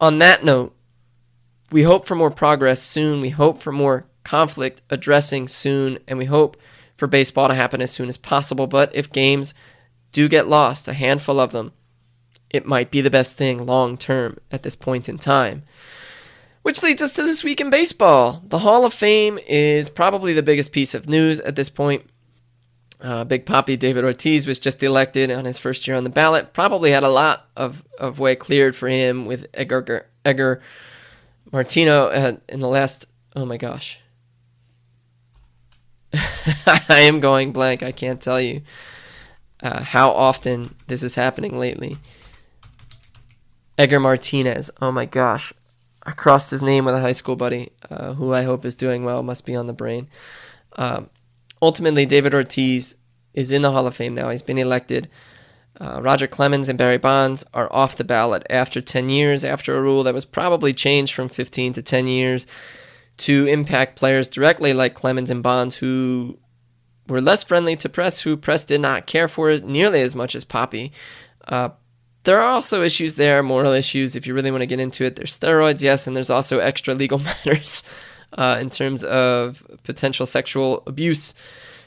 on 0.00 0.20
that 0.20 0.44
note, 0.44 0.76
we 1.72 1.82
hope 1.82 2.06
for 2.06 2.14
more 2.14 2.30
progress 2.30 2.80
soon. 2.80 3.20
We 3.20 3.30
hope 3.30 3.60
for 3.60 3.72
more 3.72 4.06
conflict 4.22 4.80
addressing 4.90 5.48
soon, 5.48 5.98
and 6.06 6.18
we 6.18 6.26
hope 6.26 6.56
for 6.96 7.08
baseball 7.08 7.48
to 7.48 7.54
happen 7.54 7.80
as 7.80 7.90
soon 7.90 8.08
as 8.08 8.16
possible. 8.16 8.68
But 8.68 8.94
if 8.94 9.10
games 9.10 9.54
do 10.12 10.28
get 10.28 10.46
lost, 10.46 10.86
a 10.86 10.92
handful 10.92 11.40
of 11.40 11.50
them, 11.50 11.72
it 12.48 12.64
might 12.64 12.92
be 12.92 13.00
the 13.00 13.10
best 13.10 13.36
thing 13.36 13.66
long 13.66 13.98
term 13.98 14.38
at 14.52 14.62
this 14.62 14.76
point 14.76 15.08
in 15.08 15.18
time. 15.18 15.64
Which 16.68 16.82
leads 16.82 17.00
us 17.00 17.14
to 17.14 17.22
this 17.22 17.42
week 17.42 17.62
in 17.62 17.70
baseball. 17.70 18.42
The 18.44 18.58
Hall 18.58 18.84
of 18.84 18.92
Fame 18.92 19.38
is 19.48 19.88
probably 19.88 20.34
the 20.34 20.42
biggest 20.42 20.70
piece 20.70 20.92
of 20.92 21.08
news 21.08 21.40
at 21.40 21.56
this 21.56 21.70
point. 21.70 22.04
Uh, 23.00 23.24
Big 23.24 23.46
Poppy 23.46 23.74
David 23.74 24.04
Ortiz 24.04 24.46
was 24.46 24.58
just 24.58 24.82
elected 24.82 25.30
on 25.30 25.46
his 25.46 25.58
first 25.58 25.88
year 25.88 25.96
on 25.96 26.04
the 26.04 26.10
ballot. 26.10 26.52
Probably 26.52 26.90
had 26.90 27.04
a 27.04 27.08
lot 27.08 27.48
of, 27.56 27.82
of 27.98 28.18
way 28.18 28.36
cleared 28.36 28.76
for 28.76 28.86
him 28.86 29.24
with 29.24 29.46
Edgar, 29.54 30.10
Edgar 30.26 30.60
Martino 31.50 32.10
in 32.50 32.60
the 32.60 32.68
last. 32.68 33.06
Oh 33.34 33.46
my 33.46 33.56
gosh. 33.56 33.98
I 36.12 36.84
am 36.88 37.20
going 37.20 37.52
blank. 37.52 37.82
I 37.82 37.92
can't 37.92 38.20
tell 38.20 38.42
you 38.42 38.60
uh, 39.62 39.82
how 39.82 40.10
often 40.10 40.74
this 40.86 41.02
is 41.02 41.14
happening 41.14 41.58
lately. 41.58 41.96
Edgar 43.78 44.00
Martinez. 44.00 44.70
Oh 44.82 44.92
my 44.92 45.06
gosh. 45.06 45.54
I 46.02 46.12
crossed 46.12 46.50
his 46.50 46.62
name 46.62 46.84
with 46.84 46.94
a 46.94 47.00
high 47.00 47.12
school 47.12 47.36
buddy 47.36 47.70
uh, 47.90 48.14
who 48.14 48.32
I 48.32 48.42
hope 48.42 48.64
is 48.64 48.74
doing 48.74 49.04
well, 49.04 49.22
must 49.22 49.44
be 49.44 49.54
on 49.54 49.66
the 49.66 49.72
brain. 49.72 50.08
Um, 50.76 51.10
ultimately, 51.60 52.06
David 52.06 52.34
Ortiz 52.34 52.96
is 53.34 53.52
in 53.52 53.62
the 53.62 53.72
Hall 53.72 53.86
of 53.86 53.96
Fame 53.96 54.14
now. 54.14 54.30
He's 54.30 54.42
been 54.42 54.58
elected. 54.58 55.08
Uh, 55.80 56.00
Roger 56.02 56.26
Clemens 56.26 56.68
and 56.68 56.78
Barry 56.78 56.98
Bonds 56.98 57.44
are 57.54 57.72
off 57.72 57.96
the 57.96 58.04
ballot 58.04 58.44
after 58.50 58.80
10 58.80 59.10
years, 59.10 59.44
after 59.44 59.76
a 59.76 59.82
rule 59.82 60.02
that 60.02 60.14
was 60.14 60.24
probably 60.24 60.72
changed 60.72 61.14
from 61.14 61.28
15 61.28 61.74
to 61.74 61.82
10 61.82 62.06
years 62.06 62.46
to 63.18 63.46
impact 63.46 63.96
players 63.96 64.28
directly, 64.28 64.72
like 64.72 64.94
Clemens 64.94 65.30
and 65.30 65.42
Bonds, 65.42 65.76
who 65.76 66.38
were 67.08 67.20
less 67.20 67.44
friendly 67.44 67.76
to 67.76 67.88
press, 67.88 68.20
who 68.20 68.36
press 68.36 68.64
did 68.64 68.80
not 68.80 69.06
care 69.06 69.28
for 69.28 69.56
nearly 69.58 70.00
as 70.00 70.14
much 70.14 70.34
as 70.34 70.44
Papi. 70.44 70.90
Uh, 71.46 71.70
there 72.28 72.42
are 72.42 72.50
also 72.50 72.82
issues 72.82 73.14
there, 73.14 73.42
moral 73.42 73.72
issues, 73.72 74.14
if 74.14 74.26
you 74.26 74.34
really 74.34 74.50
want 74.50 74.60
to 74.60 74.66
get 74.66 74.80
into 74.80 75.02
it. 75.02 75.16
There's 75.16 75.38
steroids, 75.38 75.80
yes, 75.80 76.06
and 76.06 76.14
there's 76.14 76.28
also 76.28 76.58
extra 76.58 76.92
legal 76.92 77.18
matters 77.30 77.82
uh, 78.34 78.58
in 78.60 78.68
terms 78.68 79.02
of 79.02 79.66
potential 79.82 80.26
sexual 80.26 80.82
abuse 80.86 81.32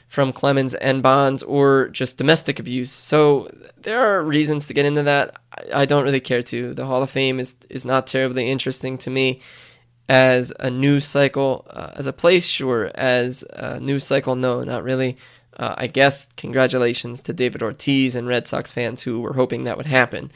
from 0.08 0.32
Clemens 0.32 0.74
and 0.74 1.00
Bonds 1.00 1.44
or 1.44 1.90
just 1.90 2.18
domestic 2.18 2.58
abuse. 2.58 2.90
So 2.90 3.54
there 3.82 4.00
are 4.00 4.20
reasons 4.20 4.66
to 4.66 4.74
get 4.74 4.84
into 4.84 5.04
that. 5.04 5.40
I, 5.56 5.82
I 5.82 5.84
don't 5.86 6.02
really 6.02 6.18
care 6.18 6.42
to. 6.42 6.74
The 6.74 6.86
Hall 6.86 7.04
of 7.04 7.10
Fame 7.10 7.38
is, 7.38 7.54
is 7.70 7.84
not 7.84 8.08
terribly 8.08 8.50
interesting 8.50 8.98
to 8.98 9.10
me 9.10 9.42
as 10.08 10.52
a 10.58 10.70
news 10.70 11.04
cycle, 11.04 11.68
uh, 11.70 11.92
as 11.94 12.08
a 12.08 12.12
place, 12.12 12.48
sure. 12.48 12.90
As 12.96 13.44
a 13.52 13.78
news 13.78 14.02
cycle, 14.02 14.34
no, 14.34 14.64
not 14.64 14.82
really. 14.82 15.18
Uh, 15.56 15.74
I 15.76 15.86
guess 15.86 16.28
congratulations 16.36 17.22
to 17.22 17.32
David 17.32 17.62
Ortiz 17.62 18.14
and 18.14 18.26
Red 18.26 18.48
Sox 18.48 18.72
fans 18.72 19.02
who 19.02 19.20
were 19.20 19.34
hoping 19.34 19.64
that 19.64 19.76
would 19.76 19.86
happen. 19.86 20.30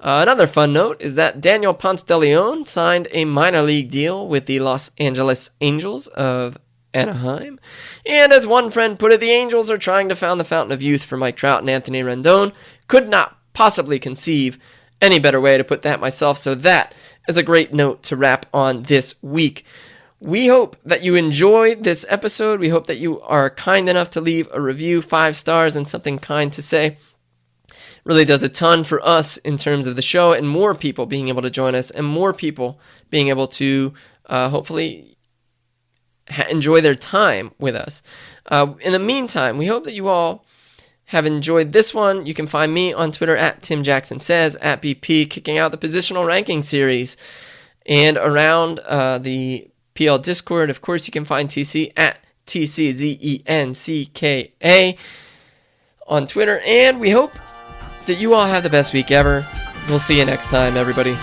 Uh, 0.00 0.20
another 0.22 0.46
fun 0.46 0.72
note 0.72 1.00
is 1.00 1.14
that 1.14 1.40
Daniel 1.40 1.74
Ponce 1.74 2.02
de 2.02 2.16
Leon 2.16 2.66
signed 2.66 3.08
a 3.10 3.24
minor 3.24 3.62
league 3.62 3.90
deal 3.90 4.28
with 4.28 4.46
the 4.46 4.60
Los 4.60 4.90
Angeles 4.98 5.50
Angels 5.60 6.08
of 6.08 6.58
Anaheim. 6.92 7.58
And 8.06 8.32
as 8.32 8.46
one 8.46 8.70
friend 8.70 8.98
put 8.98 9.12
it, 9.12 9.20
the 9.20 9.30
Angels 9.30 9.70
are 9.70 9.78
trying 9.78 10.08
to 10.08 10.16
found 10.16 10.40
the 10.40 10.44
fountain 10.44 10.72
of 10.72 10.82
youth 10.82 11.02
for 11.02 11.16
Mike 11.16 11.36
Trout 11.36 11.60
and 11.60 11.70
Anthony 11.70 12.02
Rendon. 12.02 12.52
Could 12.86 13.08
not 13.08 13.38
possibly 13.52 13.98
conceive 13.98 14.58
any 15.00 15.18
better 15.18 15.40
way 15.40 15.58
to 15.58 15.64
put 15.64 15.82
that 15.82 16.00
myself, 16.00 16.38
so 16.38 16.54
that 16.54 16.94
is 17.28 17.36
a 17.36 17.42
great 17.42 17.72
note 17.72 18.02
to 18.04 18.16
wrap 18.16 18.46
on 18.52 18.84
this 18.84 19.14
week. 19.22 19.64
We 20.20 20.46
hope 20.46 20.76
that 20.84 21.02
you 21.02 21.16
enjoyed 21.16 21.84
this 21.84 22.06
episode. 22.08 22.60
We 22.60 22.68
hope 22.68 22.86
that 22.86 22.98
you 22.98 23.20
are 23.22 23.50
kind 23.50 23.88
enough 23.88 24.10
to 24.10 24.20
leave 24.20 24.48
a 24.52 24.60
review, 24.60 25.02
five 25.02 25.36
stars, 25.36 25.76
and 25.76 25.88
something 25.88 26.18
kind 26.18 26.52
to 26.52 26.62
say. 26.62 26.96
Really 28.04 28.24
does 28.24 28.42
a 28.42 28.48
ton 28.48 28.84
for 28.84 29.04
us 29.06 29.38
in 29.38 29.56
terms 29.56 29.86
of 29.86 29.96
the 29.96 30.02
show 30.02 30.32
and 30.32 30.48
more 30.48 30.74
people 30.74 31.06
being 31.06 31.28
able 31.28 31.42
to 31.42 31.50
join 31.50 31.74
us 31.74 31.90
and 31.90 32.06
more 32.06 32.32
people 32.32 32.78
being 33.10 33.28
able 33.28 33.48
to 33.48 33.92
uh, 34.26 34.48
hopefully 34.48 35.16
ha- 36.28 36.46
enjoy 36.50 36.80
their 36.80 36.94
time 36.94 37.52
with 37.58 37.74
us. 37.74 38.02
Uh, 38.46 38.74
in 38.80 38.92
the 38.92 38.98
meantime, 38.98 39.58
we 39.58 39.66
hope 39.66 39.84
that 39.84 39.94
you 39.94 40.08
all 40.08 40.44
have 41.06 41.26
enjoyed 41.26 41.72
this 41.72 41.92
one. 41.92 42.26
You 42.26 42.34
can 42.34 42.46
find 42.46 42.72
me 42.72 42.92
on 42.92 43.12
Twitter 43.12 43.36
at 43.36 43.62
Tim 43.62 43.82
Jackson 43.82 44.20
Says, 44.20 44.56
at 44.56 44.82
BP, 44.82 45.28
kicking 45.28 45.58
out 45.58 45.70
the 45.70 45.78
positional 45.78 46.26
ranking 46.26 46.62
series. 46.62 47.16
And 47.86 48.16
around 48.16 48.80
uh, 48.80 49.18
the 49.18 49.70
PL 49.94 50.18
Discord. 50.18 50.70
Of 50.70 50.80
course, 50.80 51.06
you 51.06 51.12
can 51.12 51.24
find 51.24 51.48
TC 51.48 51.92
at 51.96 52.18
TCZENCKA 52.46 53.38
on 56.06 56.26
Twitter. 56.26 56.60
And 56.60 57.00
we 57.00 57.10
hope 57.10 57.32
that 58.06 58.16
you 58.16 58.34
all 58.34 58.46
have 58.46 58.62
the 58.62 58.70
best 58.70 58.92
week 58.92 59.10
ever. 59.10 59.46
We'll 59.88 59.98
see 59.98 60.18
you 60.18 60.24
next 60.24 60.48
time, 60.48 60.76
everybody. 60.76 61.16